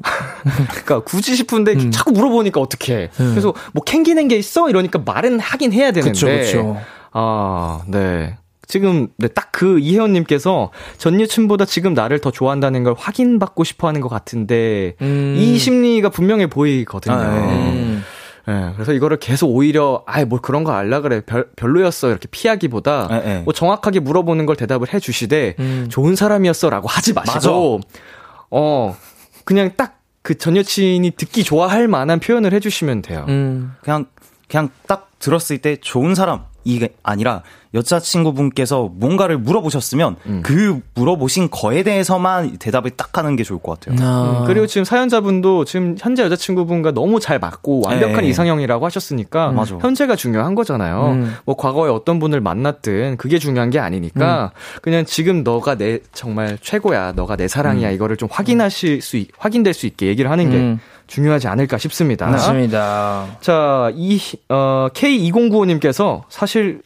[0.70, 1.90] 그러니까 굳이 싶은데 음.
[1.90, 3.10] 자꾸 물어보니까 어떡해.
[3.16, 6.12] 그래서 뭐 캥기는 게 있어 이러니까 말은 하긴 해야 되는데.
[6.12, 6.76] 그쵸 그쵸.
[7.18, 8.36] 아, 네.
[8.66, 14.10] 지금 네, 딱 그 이혜원님께서 전 여친보다 지금 나를 더 좋아한다는 걸 확인받고 싶어하는 것
[14.10, 15.34] 같은데 음.
[15.38, 17.14] 이 심리가 분명해 보이거든요.
[17.14, 17.72] 아, 네.
[17.72, 18.04] 음.
[18.46, 23.08] 네, 그래서 이거를 계속 오히려 아이 뭐 그런 거 알라 그래 별, 별로였어 이렇게 피하기보다
[23.10, 23.40] 네, 네.
[23.44, 25.86] 뭐 정확하게 물어보는 걸 대답을 해주시되 음.
[25.90, 27.80] 좋은 사람이었어라고 하지 마시고
[28.50, 28.94] 어
[29.46, 29.96] 그냥 딱
[30.26, 33.24] 그 전 여친이 듣기 좋아할 만한 표현을 해주시면 돼요.
[33.28, 33.72] 음.
[33.80, 34.06] 그냥
[34.48, 37.42] 그냥 딱 들었을 때 좋은 사람 이게 아니라
[37.74, 40.40] 여자친구분께서 뭔가를 물어보셨으면 음.
[40.44, 43.98] 그 물어보신 거에 대해서만 대답을 딱 하는 게 좋을 것 같아요.
[44.04, 44.40] 아.
[44.40, 48.28] 음, 그리고 지금 사연자분도 지금 현재 여자친구분과 너무 잘 맞고 완벽한 네.
[48.28, 49.76] 이상형이라고 하셨으니까 맞아.
[49.80, 51.10] 현재가 중요한 거잖아요.
[51.12, 51.34] 음.
[51.44, 54.52] 뭐 과거에 어떤 분을 만났든 그게 중요한 게 아니니까
[54.82, 59.74] 그냥 지금 너가 내 정말 최고야, 너가 내 사랑이야 이거를 좀 확인하실 수 있- 확인될
[59.74, 60.80] 수 있게 얘기를 하는 게 음.
[61.06, 62.26] 중요하지 않을까 싶습니다.
[62.26, 63.26] 맞습니다.
[63.40, 66.82] 자, 이, 어, K2095님께서 사실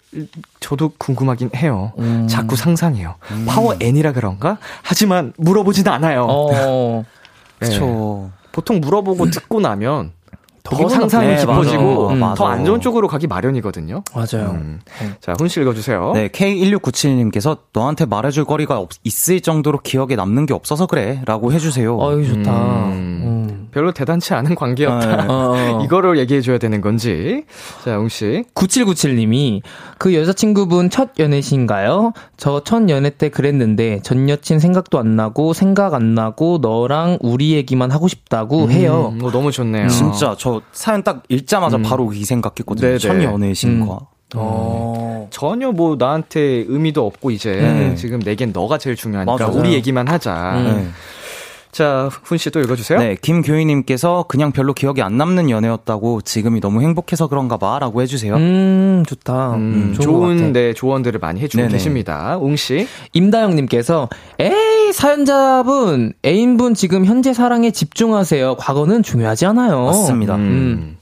[0.61, 1.93] 저도 궁금하긴 해요.
[1.99, 2.27] 음.
[2.29, 3.15] 자꾸 상상해요.
[3.47, 4.59] 파워 N이라 그런가?
[4.83, 6.27] 하지만 물어보진 않아요.
[6.29, 7.05] 어.
[7.61, 7.67] 네.
[7.69, 8.31] 그렇죠.
[8.53, 10.13] 보통 물어보고 듣고 나면
[10.63, 11.41] 더 상상이 나쁘네.
[11.41, 12.15] 깊어지고 맞아.
[12.21, 12.35] 맞아.
[12.35, 14.03] 더안 좋은 쪽으로 가기 마련이거든요.
[14.15, 14.51] 맞아요.
[14.53, 14.81] 음.
[15.21, 16.13] 자, 훈씨 읽어주세요.
[16.15, 21.23] 네, K1697님께서 너한테 말해줄 거리가 없- 있을 정도로 기억에 남는 게 없어서 그래.
[21.25, 21.97] 라고 해주세요.
[21.99, 22.51] 어이 좋다.
[22.89, 23.40] 음.
[23.71, 23.73] 음.
[23.73, 25.27] 별로 대단치 않은 관계였다.
[25.29, 25.81] 어.
[25.85, 27.45] 이거를 얘기해줘야 되는 건지.
[27.85, 28.45] 자, 웅씨.
[28.55, 29.63] 9797님이
[29.99, 32.13] 그 여자친구분 첫 연애신가요?
[32.37, 37.53] 저 첫 연애 때 그랬는데 전 여친 생각도 안 나고 생각 안 나고 너랑 우리
[37.53, 39.13] 얘기만 하고 싶다고 해요.
[39.15, 39.89] 음, 어, 너무 좋네요.
[39.89, 41.83] 진짜 저 사연 딱 읽자마자 음.
[41.83, 42.87] 바로 이 생각했거든요.
[42.87, 42.99] 네네.
[42.99, 43.99] 첫 연애신과.
[44.37, 45.29] 어.
[45.31, 47.95] 전혀 뭐 나한테 의미도 없고 이제 네.
[47.97, 49.59] 지금 내겐 너가 제일 중요하니까 맞아요.
[49.59, 50.53] 우리 얘기만 하자.
[50.59, 50.93] 음.
[51.73, 51.77] 네.
[51.77, 52.99] 자, 훈 씨 또 읽어주세요.
[52.99, 58.35] 네, 김교희님께서 그냥 별로 기억이 안 남는 연애였다고 지금이 너무 행복해서 그런가 봐 라고 해주세요.
[58.37, 59.55] 음, 좋다.
[59.55, 60.53] 음, 좋은 것 좋은 같아.
[60.53, 61.73] 네, 조언들을 많이 해주고 네네.
[61.73, 62.37] 계십니다.
[62.41, 62.87] 웅 씨.
[63.13, 64.09] 임다영님께서
[64.39, 68.57] 에이 사연자분 애인분 지금 현재 사랑에 집중하세요.
[68.57, 69.85] 과거는 중요하지 않아요.
[69.87, 70.35] 맞습니다.
[70.37, 70.97] 음.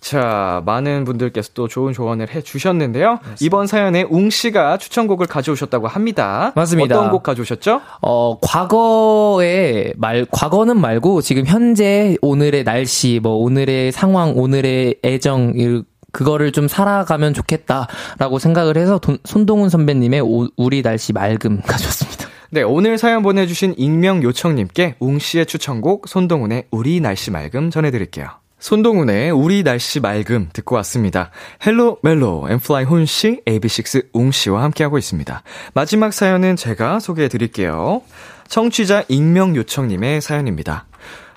[0.00, 3.18] 자, 많은 분들께서 또 좋은 조언을 해 주셨는데요.
[3.40, 6.52] 이번 사연에 웅 씨가 추천곡을 가져오셨다고 합니다.
[6.56, 6.98] 맞습니다.
[6.98, 7.82] 어떤 곡 가져오셨죠?
[8.00, 15.82] 어, 과거에 말, 과거는 말고 지금 현재 오늘의 날씨, 뭐 오늘의 상황, 오늘의 애정, 이-
[16.12, 22.26] 그거를 좀 살아가면 좋겠다라고 생각을 해서 돈- 손동훈 선배님의 오- 우리 날씨 맑음 가져왔습니다.
[22.50, 28.26] 네, 오늘 사연 보내주신 익명 요청님께 웅 씨의 추천곡 손동훈의 우리 날씨 맑음 전해드릴게요.
[28.60, 31.30] 손동훈의 우리 날씨 맑음 듣고 왔습니다.
[31.66, 35.42] Hello 멜로 N.Flying 훈 씨, AB6IX 웅 씨와 함께하고 있습니다.
[35.74, 38.02] 마지막 사연은 제가 소개해 드릴게요.
[38.48, 40.86] 청취자 익명 요청님의 사연입니다.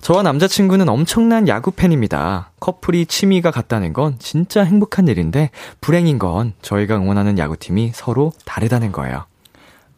[0.02, 2.52] 저와 남자친구는 엄청난 야구 팬입니다.
[2.60, 5.50] 커플이 취미가 같다는 건 진짜 행복한 일인데
[5.80, 9.26] 불행인 건 저희가 응원하는 야구팀이 서로 다르다는 거예요.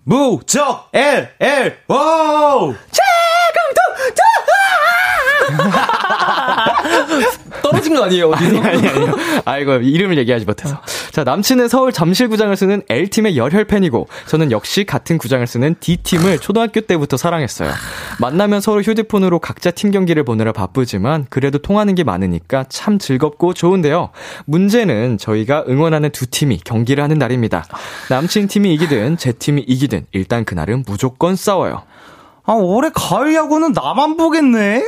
[0.03, 2.75] 무적 L L 와우
[7.61, 8.61] 떨어진 거 아니에요, 어디서?
[8.61, 9.15] 아니, 아니요.
[9.45, 10.79] 아이고, 이름을 얘기하지 못해서.
[11.11, 16.81] 자, 남친은 서울 잠실구장을 쓰는 L팀의 열혈 팬이고, 저는 역시 같은 구장을 쓰는 D팀을 초등학교
[16.81, 17.71] 때부터 사랑했어요.
[18.19, 24.09] 만나면 서로 휴대폰으로 각자 팀 경기를 보느라 바쁘지만, 그래도 통하는 게 많으니까 참 즐겁고 좋은데요.
[24.45, 27.65] 문제는 저희가 응원하는 두 팀이 경기를 하는 날입니다.
[28.09, 31.83] 남친 팀이 이기든, 제 팀이 이기든, 일단 그날은 무조건 싸워요.
[32.47, 34.83] 아, 올해 가을 야구는 나만 보겠네?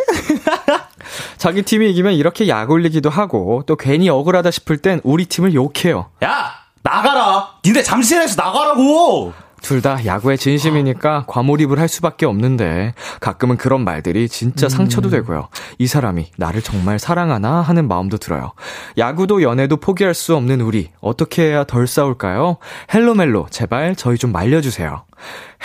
[1.38, 6.10] 자기 팀이 이기면 이렇게 약 올리기도 하고 또 괜히 억울하다 싶을 땐 우리 팀을 욕해요.
[6.24, 6.52] 야!
[6.84, 7.50] 나가라!
[7.66, 9.34] 니네 잠실에서 나가라고!
[9.62, 15.50] 둘 다 야구에 진심이니까 과몰입을 할 수밖에 없는데 가끔은 그런 말들이 진짜 상처도 되고요.
[15.78, 18.54] 이 사람이 나를 정말 사랑하나 하는 마음도 들어요.
[18.98, 22.58] 야구도 연애도 포기할 수 없는 우리 어떻게 해야 덜 싸울까요?
[22.94, 25.04] Hello 멜로 제발 저희 좀 말려주세요.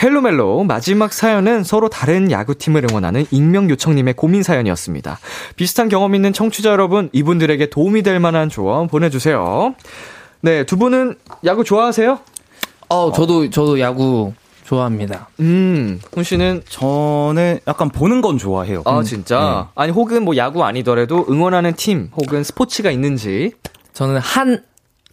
[0.02, 5.18] Hello 멜로 마지막 사연은 서로 다른 야구팀을 응원하는 익명 요청님의 고민 사연이었습니다.
[5.56, 9.74] 비슷한 경험 있는 청취자 여러분 이분들에게 도움이 될 만한 조언 보내주세요.
[10.40, 11.14] 네, 두 분은
[11.44, 12.18] 야구 좋아하세요?
[12.92, 14.32] 어, 저도, 저도 야구
[14.64, 15.28] 좋아합니다.
[15.40, 18.82] 음, 훈 씨는 저는 약간 보는 건 좋아해요.
[18.84, 23.52] 아 진짜 아니 혹은 뭐 야구 아니더라도 응원하는 팀 혹은 스포츠가 있는지
[23.92, 24.62] 저는 한,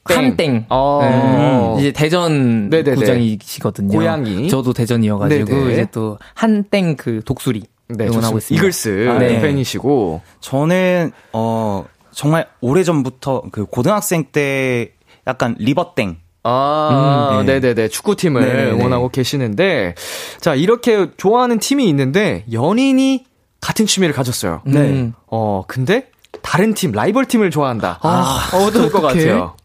[0.07, 0.17] 땡.
[0.17, 0.65] 한땡.
[0.69, 1.73] 어.
[1.77, 1.81] 네.
[1.81, 2.95] 이제 대전 네네네.
[2.95, 3.97] 구장이시거든요.
[3.97, 4.49] 고향이.
[4.49, 5.71] 저도 대전이어가지고 네네.
[5.73, 8.67] 이제 또 한땡 그 독수리 네, 응원하고 좋습니다.
[8.67, 9.09] 있습니다.
[9.09, 9.41] 이글스 아, 네.
[9.41, 14.91] 팬이시고 저는, 어, 정말 오래 전부터 그 고등학생 때
[15.27, 16.17] 약간 리버땡.
[16.43, 17.59] 아, 음, 네.
[17.59, 17.89] 네네네.
[17.89, 18.71] 축구팀을 네네네.
[18.71, 19.95] 응원하고 계시는데,
[20.39, 23.25] 자, 이렇게 좋아하는 팀이 있는데, 연인이
[23.61, 24.61] 같은 취미를 가졌어요.
[24.65, 25.11] 네.
[25.27, 26.09] 어, 근데,
[26.41, 27.99] 다른 팀, 라이벌 팀을 좋아한다.
[28.01, 29.01] 아, 어떨 것?
[29.01, 29.55] 같아요?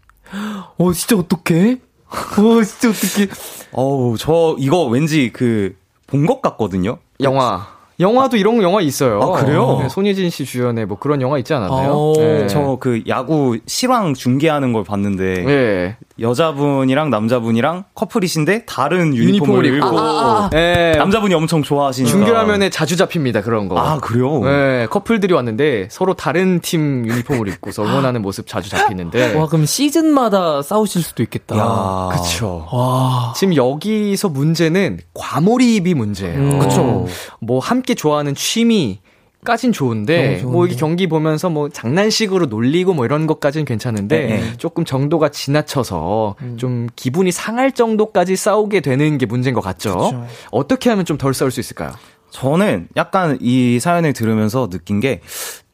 [0.77, 1.79] 어, 진짜 어떡해?
[2.11, 3.29] 어, 진짜 어떡해?
[3.73, 6.99] 어우, 저 이거 왠지 그, 본 것 같거든요?
[7.23, 7.74] 영화.
[8.01, 9.21] 영화도 이런 영화 있어요.
[9.23, 9.79] 아, 그래요?
[9.83, 11.93] 네, 손예진 씨 주연의 뭐 그런 영화 있지 않았나요?
[11.93, 12.47] 어, 네.
[12.47, 15.97] 저그 야구 실황 중계하는 걸 봤는데, 네.
[16.21, 19.87] 여자분이랑 남자분이랑 커플이신데 다른 유니폼을 유니폼을, 입고.
[19.87, 20.93] 입고, 네.
[20.97, 22.11] 남자분이 엄청 좋아하시니까.
[22.11, 23.79] 중계화면에 자주 잡힙니다, 그런 거.
[23.79, 24.41] 아, 그래요?
[24.41, 29.35] 네, 커플들이 왔는데 서로 다른 팀 유니폼을 입고서 응원하는 모습 자주 잡히는데.
[29.35, 31.57] 와, 그럼 시즌마다 싸우실 수도 있겠다.
[31.59, 32.09] 야.
[32.13, 32.67] 그쵸.
[32.73, 33.33] 와.
[33.37, 36.39] 지금 여기서 문제는 과몰입이 문제예요.
[36.39, 36.59] 음.
[36.59, 37.07] 그쵸.
[37.41, 39.01] 뭐 함께 좋아하는 취미,
[39.45, 40.43] 까진 좋은데.
[40.43, 44.57] 뭐 이게 경기 보면서 뭐 장난식으로 놀리고 뭐 이런 것까지는 괜찮은데, 네, 네.
[44.57, 46.57] 조금 정도가 지나쳐서 음.
[46.57, 49.99] 좀 기분이 상할 정도까지 싸우게 되는 게 문제인 것 같죠?
[49.99, 50.27] 그쵸.
[50.51, 51.93] 어떻게 하면 좀 덜 싸울 수 있을까요?
[52.31, 55.21] 저는 약간 이 사연을 들으면서 느낀 게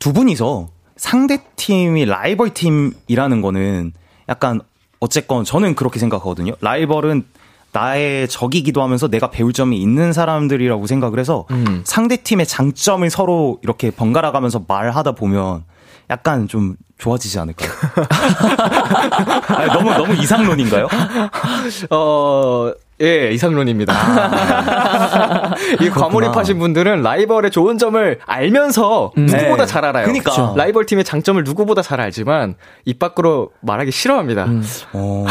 [0.01, 3.93] 두 분이서 상대 팀이 라이벌 팀이라는 거는
[4.29, 4.61] 약간
[4.99, 6.55] 어쨌건 저는 그렇게 생각하거든요.
[6.61, 7.25] 라이벌은
[7.73, 11.83] 나의 적이기도 하면서 내가 배울 점이 있는 사람들이라고 생각을 해서 음.
[11.85, 15.65] 상대 팀의 장점을 서로 이렇게 번갈아 가면서 말하다 보면
[16.11, 17.71] 약간 좀 좋아지지 않을까요?
[19.57, 20.89] 아니, 너무 너무 이상론인가요?
[21.91, 23.95] 어, 예, 이상론입니다.
[25.81, 29.67] 이 과몰입하신 분들은 라이벌의 좋은 점을 알면서 누구보다 네.
[29.67, 30.05] 잘 알아요.
[30.05, 30.31] 그러니까.
[30.31, 30.55] 그쵸.
[30.57, 34.47] 라이벌 팀의 장점을 누구보다 잘 알지만 입 밖으로 말하기 싫어합니다.
[34.93, 35.25] 어,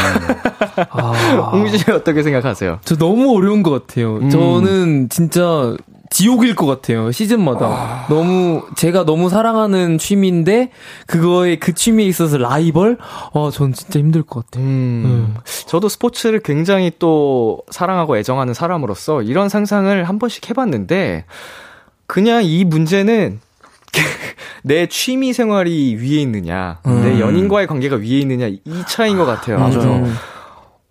[0.90, 1.12] 아.
[1.52, 2.80] 홍진 씨 어떻게 생각하세요?
[2.84, 4.16] 저 너무 어려운 것 같아요.
[4.16, 4.30] 음.
[4.30, 5.74] 저는 진짜
[6.10, 7.12] 지옥일 것 같아요.
[7.12, 8.06] 시즌마다.
[8.08, 10.70] 너무, 제가 너무 사랑하는 취미인데,
[11.06, 12.98] 그거에 그 취미에 있어서 라이벌?
[13.32, 14.64] 어, 전 진짜 힘들 것 같아요.
[14.64, 15.36] 음,
[15.68, 21.24] 저도 스포츠를 굉장히 또 사랑하고 애정하는 사람으로서 이런 상상을 한 번씩 해 봤는데,
[22.08, 23.40] 그냥 이 문제는
[24.64, 29.58] 내 취미 생활이 위에 있느냐, 내 연인과의 관계가 위에 있느냐, 이 차이인 것 같아요.
[29.60, 30.06] 맞아요.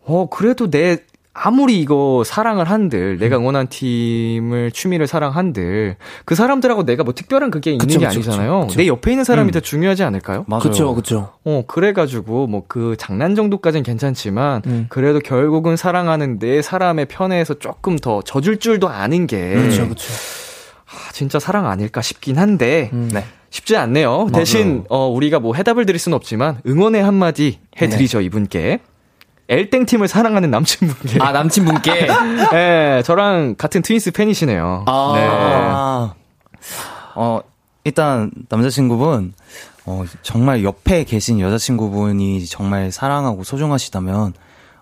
[0.06, 1.00] 어, 그래도 내,
[1.42, 7.72] 아무리 이거 사랑을 한들, 내가 응원한 팀을, 취미를 사랑한들, 그 사람들하고 내가 뭐 특별한 그게
[7.72, 8.68] 있는 그쵸, 게 그쵸, 아니잖아요.
[8.68, 8.78] 그쵸.
[8.78, 10.44] 내 옆에 있는 사람이 더 중요하지 않을까요?
[10.48, 10.64] 맞아요.
[10.64, 11.32] 그쵸, 그쵸.
[11.46, 14.86] 어, 그래가지고, 뭐, 그 장난 정도까진 괜찮지만, 음.
[14.90, 20.12] 그래도 결국은 사랑하는 내 사람의 편에서 조금 더 져줄 줄도 아는 게, 그쵸, 그쵸.
[20.88, 23.10] 아, 진짜 사랑 아닐까 싶긴 한데, 음.
[23.14, 23.24] 네.
[23.50, 24.28] 쉽지 않네요.
[24.34, 28.80] 대신, 어, 우리가 뭐 해답을 드릴 수는 없지만, 응원의 한마디 해드리죠, 이분께.
[29.50, 31.18] 엘땡 팀을 사랑하는 남친분께.
[31.22, 32.08] 아, 남친분께.
[32.54, 34.86] 네, 저랑 같은 트윈스 팬이시네요.
[34.86, 35.12] 아.
[35.16, 35.28] 네.
[35.28, 36.14] 아,
[37.16, 37.42] 어,
[37.84, 39.34] 일단, 남자친구분,
[39.88, 44.34] 어, 정말 옆에 계신 여자친구분이 정말 사랑하고 소중하시다면,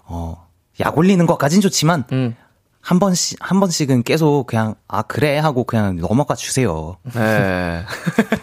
[0.04, 0.46] 어,
[0.82, 2.36] 약 올리는 것까진 좋지만, 음.
[2.82, 5.38] 한 번씩, 한 번씩은 계속 그냥, 아, 그래?
[5.38, 6.98] 하고 그냥 넘어가 주세요.
[7.14, 7.84] 네.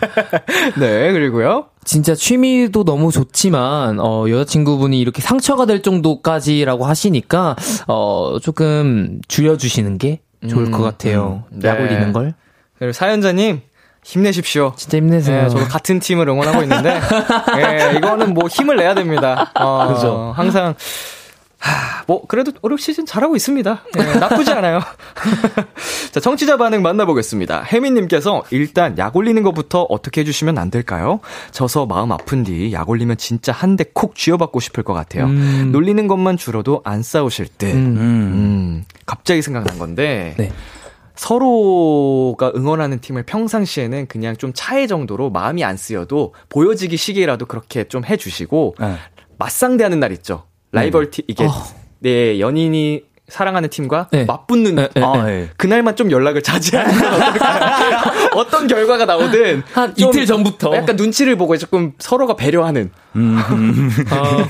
[0.80, 1.66] 네, 그리고요.
[1.84, 7.56] 진짜 취미도 너무 좋지만 어 여자친구분이 이렇게 상처가 될 정도까지라고 하시니까
[7.86, 11.44] 어 조금 줄여 주시는 게 좋을 것 같아요.
[11.52, 11.68] 음, 네.
[11.68, 12.34] 약 올리는 걸.
[12.78, 13.60] 그리고 사연자님,
[14.02, 14.74] 힘내십시오.
[14.76, 15.44] 진짜 힘내세요.
[15.44, 17.00] 네, 저도 같은 팀을 응원하고 있는데,
[17.56, 19.50] 예, 이거는 뭐 힘을 내야 됩니다.
[19.54, 20.32] 어, 그죠.
[20.36, 20.74] 항상,
[21.64, 23.84] 하, 뭐, 그래도 올 시즌 잘하고 있습니다.
[23.98, 24.80] 예, 나쁘지 않아요.
[26.12, 27.62] 자, 청취자 반응 만나보겠습니다.
[27.62, 31.20] 혜민님께서 일단 약 올리는 것부터 어떻게 해주시면 안 될까요?
[31.52, 35.24] 져서 마음 아픈 뒤 약 올리면 진짜 한 대 콕 쥐어받고 싶을 것 같아요.
[35.24, 35.70] 음.
[35.72, 37.72] 놀리는 것만 줄어도 안 싸우실 듯.
[37.74, 37.96] 음.
[37.96, 40.52] 음, 갑자기 생각난 건데, 네.
[41.16, 48.04] 서로가 응원하는 팀을 평상시에는 그냥 좀 차의 정도로 마음이 안 쓰여도 보여지기 시기라도 그렇게 좀
[48.04, 48.96] 해주시고 네.
[49.38, 50.44] 맞상대하는 날 있죠.
[50.74, 51.50] 라이벌 팀 이게 어.
[52.00, 54.24] 네 연인이 사랑하는 팀과 네.
[54.26, 55.32] 맞붙는 네, 네, 아, 네.
[55.32, 55.48] 예.
[55.56, 56.92] 그날만 좀 연락을 자제하는?
[58.36, 60.76] 어떤 결과가 나오든 한좀 이틀 전부터.
[60.76, 64.48] 약간 눈치를 보고 조금 서로가 배려하는 어,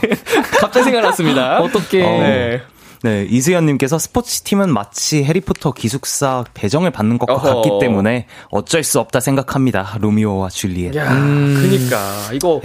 [0.60, 1.60] 갑자기 생각났습니다.
[1.60, 2.62] 어떻게 네.
[3.02, 7.54] 네, 이수연님께서 스포츠 팀은 마치 해리포터 기숙사 배정을 받는 것과 어허.
[7.56, 9.98] 같기 때문에 어쩔 수 없다 생각합니다.
[10.00, 10.96] 로미오와 줄리엣.
[10.96, 12.62] 야, 그니까 이거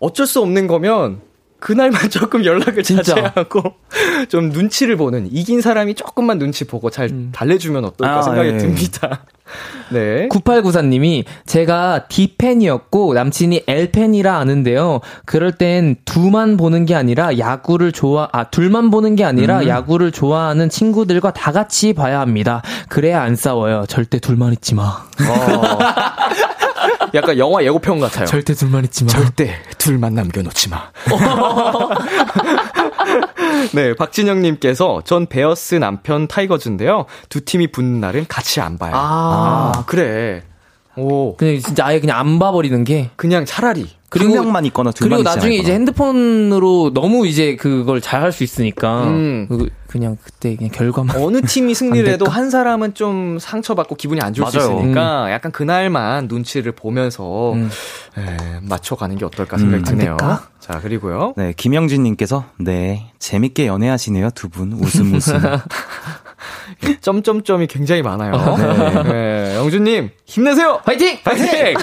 [0.00, 1.20] 어쩔 수 없는 거면
[1.60, 3.14] 그날만 조금 연락을 진짜.
[3.14, 3.62] 자제하고
[4.28, 8.58] 좀 눈치를 보는 이긴 사람이 조금만 눈치 보고 잘 달래주면 어떨까 아, 생각이 예.
[8.58, 9.24] 듭니다.
[9.90, 10.28] 네.
[10.28, 15.00] 9894님이 제가 D팬이었고 남친이 L팬이라 아는데요.
[15.24, 20.68] 그럴 땐 두만 보는 게 아니라 야구를 좋아, 아, 둘만 보는 게 아니라 야구를 좋아하는
[20.68, 22.62] 친구들과 다 같이 봐야 합니다.
[22.88, 23.84] 그래야 안 싸워요.
[23.86, 25.04] 절대 둘만 있지 마.
[27.16, 28.26] 약간 영화 예고편 같아요.
[28.26, 29.10] 절대 둘만 있지 마.
[29.10, 30.90] 절대 둘만 남겨놓지 마.
[33.72, 37.06] 네, 박진영님께서 전 베어스 남편 타이거즈인데요.
[37.28, 38.92] 두 팀이 붙는 날은 같이 안 봐요.
[38.94, 39.72] 아.
[39.74, 40.42] 아, 그래.
[40.96, 43.10] 오, 그냥 진짜 아예 그냥 안 봐버리는 게.
[43.16, 43.88] 그냥 차라리.
[44.08, 45.56] 한 명만 있거나 둘만 그리고 나중에.
[45.56, 49.46] 이제 핸드폰으로 너무 이제 그걸 잘 할 수 있으니까 음.
[49.50, 52.26] 그- 그냥 그때 그냥 결과만 어느 팀이 승리를 안 해도?
[52.26, 54.78] 한 사람은 좀 상처받고 기분이 안 좋을 수 맞아요.
[54.78, 57.68] 있으니까 약간 그날만 눈치를 보면서 음.
[58.16, 60.16] 에, 맞춰가는 게 어떨까 생각이 음, 드네요.
[60.60, 61.34] 자, 그리고요.
[61.36, 65.40] 네, 김영진님께서 네 재밌게 연애하시네요 두 분 웃음 웃음.
[67.00, 68.32] 점점점이 굉장히 많아요.
[68.56, 69.02] 네.
[69.12, 70.80] 네, 영준님, 힘내세요!
[70.84, 71.18] 화이팅!
[71.24, 71.74] 파이팅!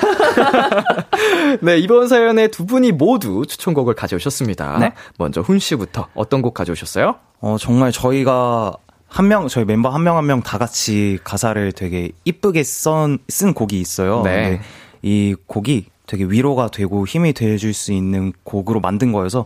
[1.62, 4.78] 네, 이번 사연에 두 분이 모두 추천곡을 가져오셨습니다.
[4.80, 4.94] 네.
[5.18, 7.16] 먼저 훈 씨부터 어떤 곡 가져오셨어요?
[7.40, 8.74] 어 정말 저희가
[9.08, 13.54] 한 명 저희 멤버 한 명 한 명 다 같이 가사를 되게 이쁘게 쓴, 쓴
[13.54, 14.22] 곡이 있어요.
[14.24, 14.32] 네.
[14.44, 14.62] 근데
[15.02, 19.46] 이 곡이 되게 위로가 되고 힘이 돼줄 수 있는 곡으로 만든 거여서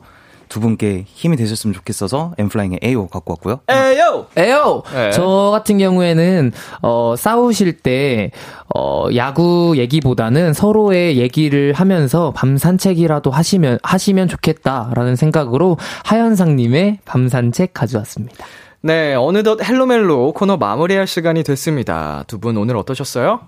[0.49, 3.59] 두 분께 힘이 되셨으면 좋겠어서 엠플라잉의 에이오 갖고 왔고요.
[3.69, 4.27] 에요!
[4.37, 4.83] 에요!
[4.93, 5.11] 네.
[5.11, 8.31] 저 같은 경우에는, 어, 싸우실 때,
[8.75, 17.27] 어, 야구 얘기보다는 서로의 얘기를 하면서 밤 산책이라도 하시면, 하시면 좋겠다라는 생각으로 하현상 님의 밤
[17.27, 18.45] 산책 가져왔습니다.
[18.81, 22.23] 네, 어느덧 헬로멜로 코너 마무리할 시간이 됐습니다.
[22.27, 23.41] 두 분 오늘 어떠셨어요?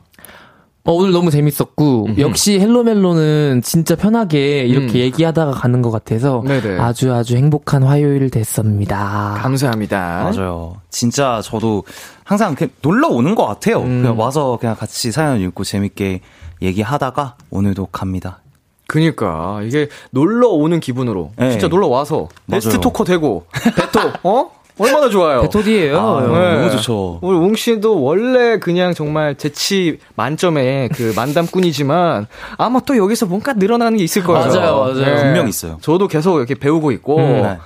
[0.85, 5.03] 어, 오늘 너무 재밌었고, 역시 헬로멜로는 진짜 편하게 이렇게 음.
[5.03, 6.79] 얘기하다가 가는 것 같아서 네네.
[6.79, 9.37] 아주 아주 행복한 화요일 됐습니다.
[9.41, 10.31] 감사합니다.
[10.33, 10.77] 맞아요.
[10.89, 11.83] 진짜 저도
[12.23, 13.81] 항상 그냥 놀러 오는 것 같아요.
[13.81, 14.01] 음.
[14.01, 16.21] 그냥 와서 그냥 같이 사연 읽고 재밌게
[16.61, 18.39] 얘기하다가 오늘도 갑니다.
[18.87, 21.51] 그니까 이게 놀러 오는 기분으로 네.
[21.51, 22.79] 진짜 놀러 와서 베스트.
[22.79, 24.49] 토커 되고 베토 어
[24.79, 25.41] 얼마나 좋아요.
[25.41, 26.55] 베토디예요 아, 네.
[26.57, 27.19] 너무 좋죠.
[27.21, 32.27] 우리 웅 씨도 원래 그냥 정말 재치 만점의 그 만담꾼이지만
[32.57, 34.47] 아마 또 여기서 뭔가 늘어나는 게 있을 거예요.
[34.47, 35.15] 맞아요, 맞아요.
[35.17, 35.77] 분명 있어요.
[35.81, 37.57] 저도 계속 이렇게 배우고 있고 네.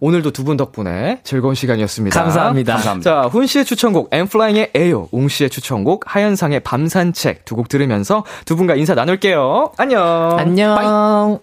[0.00, 2.20] 오늘도 두 분 덕분에 즐거운 시간이었습니다.
[2.22, 2.74] 감사합니다.
[2.74, 3.22] 감사합니다.
[3.22, 8.56] 자, 훈 씨의 추천곡 엠플라잉의 에요, 웅 씨의 추천곡 하현상의 밤산책 두 곡 들으면서 두
[8.56, 9.72] 분과 인사 나눌게요.
[9.78, 10.36] 안녕.
[10.38, 10.76] 안녕.
[10.76, 11.38] 한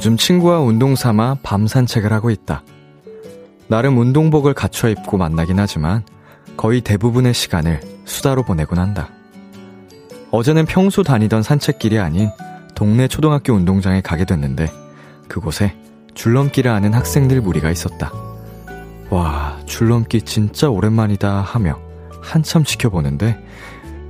[0.00, 2.62] 요즘 친구와 운동 삼아 밤 산책을 하고 있다.
[3.68, 6.04] 나름 운동복을 갖춰 입고 만나긴 하지만
[6.56, 9.10] 거의 대부분의 시간을 수다로 보내곤 한다.
[10.30, 12.30] 어제는 평소 다니던 산책길이 아닌
[12.74, 14.72] 동네 초등학교 운동장에 가게 됐는데
[15.28, 15.76] 그곳에
[16.14, 18.10] 줄넘기를 하는 학생들 무리가 있었다.
[19.10, 21.78] 와, 줄넘기 진짜 오랜만이다 하며
[22.22, 23.38] 한참 지켜보는데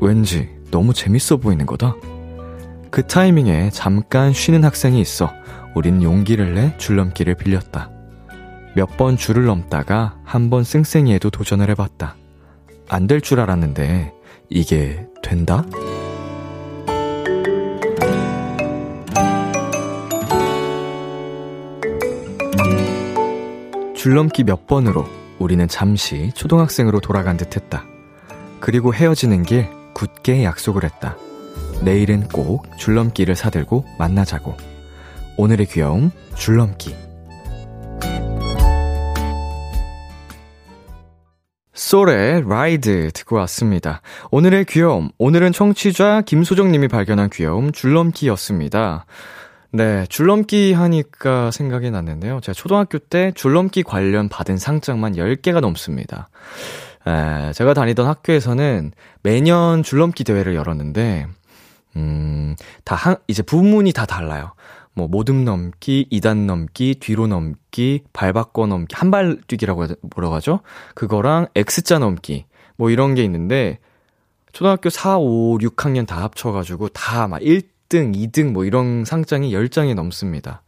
[0.01, 1.97] 왠지 너무 재밌어 보이는 거다.
[2.93, 5.32] 그 타이밍에 잠깐 쉬는 학생이 있어
[5.75, 7.91] 우린 용기를 내 줄넘기를 빌렸다.
[8.75, 12.16] 몇 번 줄을 넘다가 한 번 쌩쌩이에도 도전을 해봤다.
[12.89, 14.12] 안 될 줄 알았는데
[14.49, 15.64] 이게 된다?
[23.95, 25.07] 줄넘기 몇 번으로
[25.39, 27.85] 우리는 잠시 초등학생으로 돌아간 듯 했다.
[28.61, 31.16] 그리고 헤어지는 길 굳게 약속을 했다.
[31.83, 34.57] 내일은 꼭 줄넘기를 사들고 만나자고.
[35.41, 36.95] 오늘의 귀여움, 줄넘기.
[41.72, 44.03] 솔의 라이드 듣고 왔습니다.
[44.30, 49.07] 오늘의 귀여움, 오늘은 청취자 김소정님이 발견한 귀여움, 줄넘기였습니다.
[49.72, 52.41] 네, 줄넘기 하니까 생각이 났는데요.
[52.43, 56.28] 제가 초등학교 때 줄넘기 관련 받은 상장만 10개가 넘습니다.
[57.07, 61.28] 에, 제가 다니던 학교에서는 매년 줄넘기 대회를 열었는데,
[61.97, 64.53] 음, 다 한, 이제 부문이 다 달라요.
[64.95, 70.61] 뭐, 모듬 넘기, 이단 넘기, 뒤로 넘기, 발 바꿔 넘기, 한 발 뛰기라고 뭐라고 하죠?
[70.95, 73.78] 그거랑 X자 넘기, 뭐 이런 게 있는데,
[74.53, 80.62] 초등학교 4, 5, 6학년 다 합쳐가지고 다 막 1등, 2등 뭐 이런 상장이 10장이 넘습니다.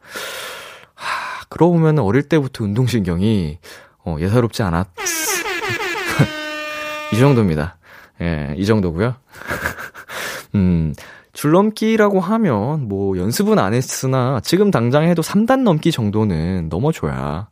[0.95, 3.59] 하, 그러고 보면 어릴 때부터 운동신경이,
[4.05, 4.87] 어, 예사롭지 않았,
[7.13, 7.77] 이 정도입니다.
[8.21, 9.17] 예, 이 정도고요.
[10.55, 10.95] 음,
[11.33, 17.49] 줄넘기라고 하면 뭐 연습은 안 했으나 지금 당장 해도 3단 넘기 정도는 넘어줘야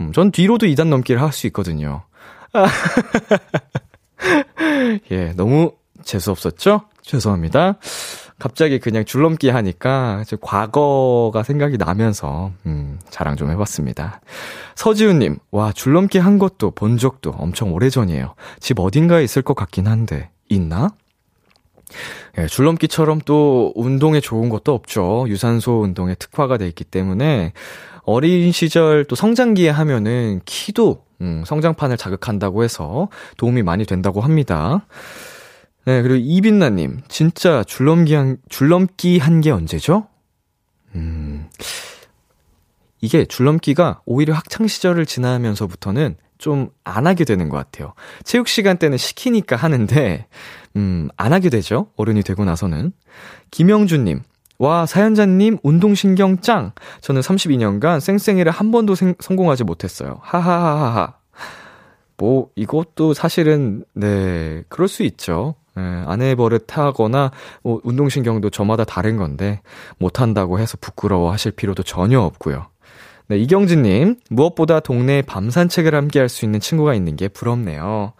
[0.00, 2.02] 음, 전 뒤로도 2단 넘기를 할 수 있거든요.
[5.10, 5.72] 예, 너무
[6.04, 6.82] 재수없었죠?
[7.02, 7.76] 죄송합니다.
[8.38, 14.20] 갑자기 그냥 줄넘기 하니까 과거가 생각이 나면서 음, 자랑 좀 해봤습니다.
[14.74, 18.34] 서지훈님, 와 줄넘기 한 것도 본 적도 엄청 오래전이에요.
[18.60, 20.90] 집 어딘가에 있을 것 같긴 한데 있나?
[22.38, 25.26] 예, 줄넘기처럼 또 운동에 좋은 것도 없죠.
[25.28, 27.52] 유산소 운동에 특화가 돼 있기 때문에
[28.02, 34.86] 어린 시절 또 성장기에 하면은 키도 음, 성장판을 자극한다고 해서 도움이 많이 된다고 합니다.
[35.86, 40.08] 네, 그리고 이빈나님, 진짜 줄넘기 한, 줄넘기 한 게 언제죠?
[40.94, 41.48] 음,
[43.00, 47.92] 이게 줄넘기가 오히려 학창시절을 지나면서부터는 좀 안 하게 되는 것 같아요.
[48.24, 50.26] 체육 시간 때는 시키니까 하는데,
[50.76, 51.88] 음, 안 하게 되죠.
[51.96, 52.92] 어른이 되고 나서는.
[53.50, 54.22] 김영준님,
[54.58, 56.72] 와, 사연자님, 운동신경 짱!
[57.00, 60.18] 저는 32년간 쌩쌩이를 한 번도 생, 성공하지 못했어요.
[60.22, 61.14] 하하하하하.
[62.16, 65.56] 뭐, 이것도 사실은, 네, 그럴 수 있죠.
[65.76, 67.32] 예, 아내 버릇하거나,
[67.62, 69.60] 뭐, 운동신경도 저마다 다른 건데,
[69.98, 72.68] 못한다고 해서 부끄러워 하실 필요도 전혀 없고요.
[73.28, 78.12] 네, 이경진님, 무엇보다 동네에 밤 산책을 함께 할 수 있는 친구가 있는 게 부럽네요.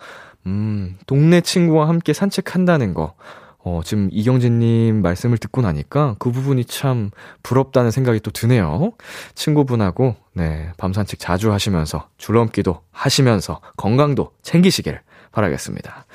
[0.46, 3.14] 음, 동네 친구와 함께 산책한다는 거.
[3.58, 7.10] 어, 지금 이경진님 말씀을 듣고 나니까 그 부분이 참
[7.42, 8.92] 부럽다는 생각이 또 드네요.
[9.34, 15.00] 친구분하고, 네, 밤 산책 자주 하시면서, 줄넘기도 하시면서, 건강도 챙기시길
[15.32, 16.06] 바라겠습니다.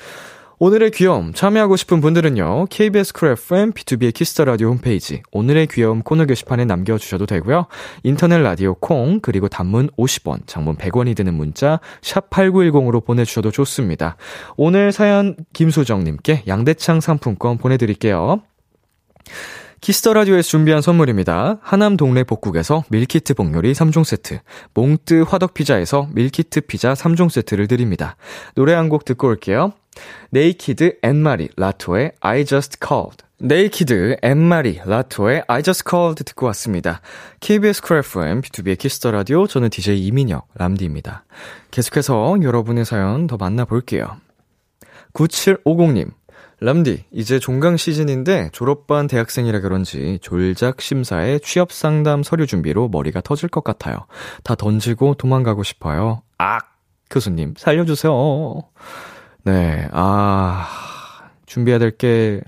[0.64, 2.66] 오늘의 귀여움 참여하고 싶은 분들은요.
[2.70, 7.66] KBS 쿨 FM B2B의 키스터 라디오 홈페이지 오늘의 귀여움 코너 게시판에 남겨 주셔도 되고요.
[8.04, 14.16] 인터넷 라디오 콩 그리고 단문 50원, 장문 100원이 드는 문자 샵 8910으로 보내 주셔도 좋습니다.
[14.56, 18.40] 오늘 사연 김소정 님께 양대창 상품권 보내 드릴게요.
[19.80, 21.58] Kiss the Radio에서 준비한 선물입니다.
[21.60, 24.38] 하남 동네 복국에서 밀키트 복요리 3종 세트,
[24.74, 28.14] 몽뜨 화덕 피자에서 밀키트 피자 3종 세트를 드립니다.
[28.54, 29.72] 노래 한 곡 듣고 올게요.
[30.30, 37.00] NEIKED Anne-Marie Latto의 I Just Called NEIKED Anne-Marie Latto의 I Just Called 듣고 왔습니다.
[37.40, 41.24] KBS 쿨 FM B2B의 키스터 라디오 저는 DJ 이민혁 람디입니다.
[41.70, 44.16] 계속해서 여러분의 사연 더 만나볼게요.
[45.12, 46.12] 9750님
[46.64, 53.48] 람디, 이제 종강 시즌인데 졸업반 대학생이라 그런지 졸작 심사에 취업 상담 서류 준비로 머리가 터질
[53.48, 54.06] 것 같아요.
[54.44, 56.22] 다 던지고 도망가고 싶어요.
[56.38, 56.78] 악!
[57.10, 58.62] 교수님, 살려주세요.
[59.44, 60.68] 네, 아,
[61.46, 62.40] 준비해야 될 게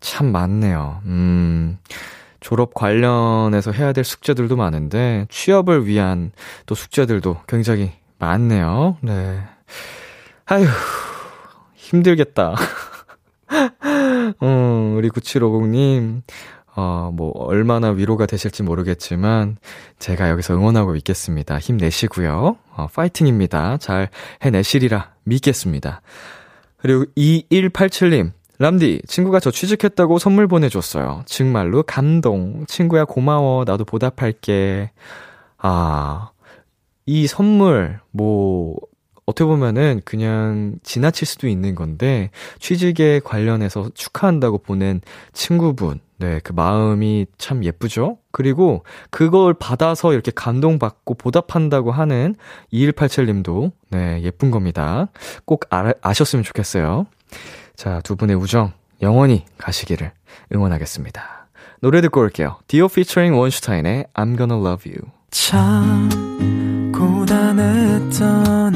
[0.00, 1.00] 참 많네요.
[1.06, 1.78] 음,
[2.38, 6.30] 졸업 관련해서 해야 될 숙제들도 많은데, 취업을 위한
[6.66, 8.98] 또 숙제들도 굉장히 많네요.
[9.00, 9.40] 네.
[10.44, 10.64] 아휴,
[11.74, 12.54] 힘들겠다.
[14.42, 16.22] 음, 우리 9750님,
[16.76, 19.56] 어, 뭐, 얼마나 위로가 되실지 모르겠지만,
[19.98, 21.58] 제가 여기서 응원하고 있겠습니다.
[21.58, 22.56] 힘내시고요.
[22.76, 23.78] 어, 파이팅입니다.
[23.78, 24.10] 잘
[24.42, 26.02] 해내시리라 믿겠습니다.
[26.76, 31.22] 그리고 2187님, 람디, 친구가 저 취직했다고 선물 보내줬어요.
[31.24, 32.66] 정말로 감동.
[32.66, 33.64] 친구야, 고마워.
[33.64, 34.90] 나도 보답할게.
[35.56, 36.30] 아,
[37.06, 38.76] 이 선물, 뭐,
[39.26, 45.00] 어떻게 보면은 그냥 지나칠 수도 있는 건데, 취직에 관련해서 축하한다고 보낸
[45.32, 48.18] 친구분, 네, 그 마음이 참 예쁘죠?
[48.30, 52.36] 그리고 그걸 받아서 이렇게 감동받고 보답한다고 하는
[52.72, 55.08] 2187님도, 네, 예쁜 겁니다.
[55.44, 57.06] 꼭 아, 아셨으면 좋겠어요.
[57.74, 58.72] 자, 두 분의 우정,
[59.02, 60.12] 영원히 가시기를
[60.54, 61.48] 응원하겠습니다.
[61.80, 62.58] 노래 듣고 올게요.
[62.68, 65.10] 디오 피처링 원슈타인의 I'm gonna love you.
[65.30, 66.08] 참
[66.94, 68.75] 고단했던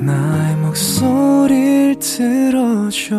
[0.00, 3.16] 나의 목소리를 들어줘.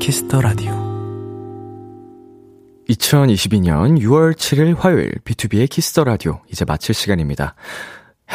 [0.00, 0.72] Kiss the Radio.
[2.88, 6.40] 2022년 6월 7일 화요일 B2B의 키스터 라디오.
[6.50, 7.54] 이제 마칠 시간입니다.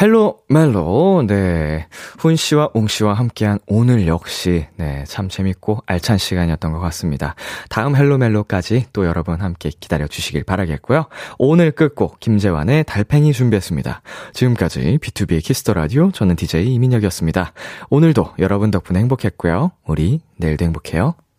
[0.00, 1.86] Hello 멜로 네.
[2.18, 7.34] 훈 씨와 웅 씨와 함께한 오늘 역시 네, 참 재밌고 알찬 시간이었던 것 같습니다.
[7.68, 11.06] 다음 Hello 멜로까지 또 여러분 함께 기다려 주시길 바라겠고요.
[11.38, 14.02] 오늘 끝곡 김재환의 달팽이 준비했습니다.
[14.32, 17.52] 지금까지 B2B의 키스터 라디오 저는 DJ 이민혁이었습니다.
[17.90, 19.72] 오늘도 여러분 덕분에 행복했고요.
[19.86, 21.14] 우리 내일도 행복해요.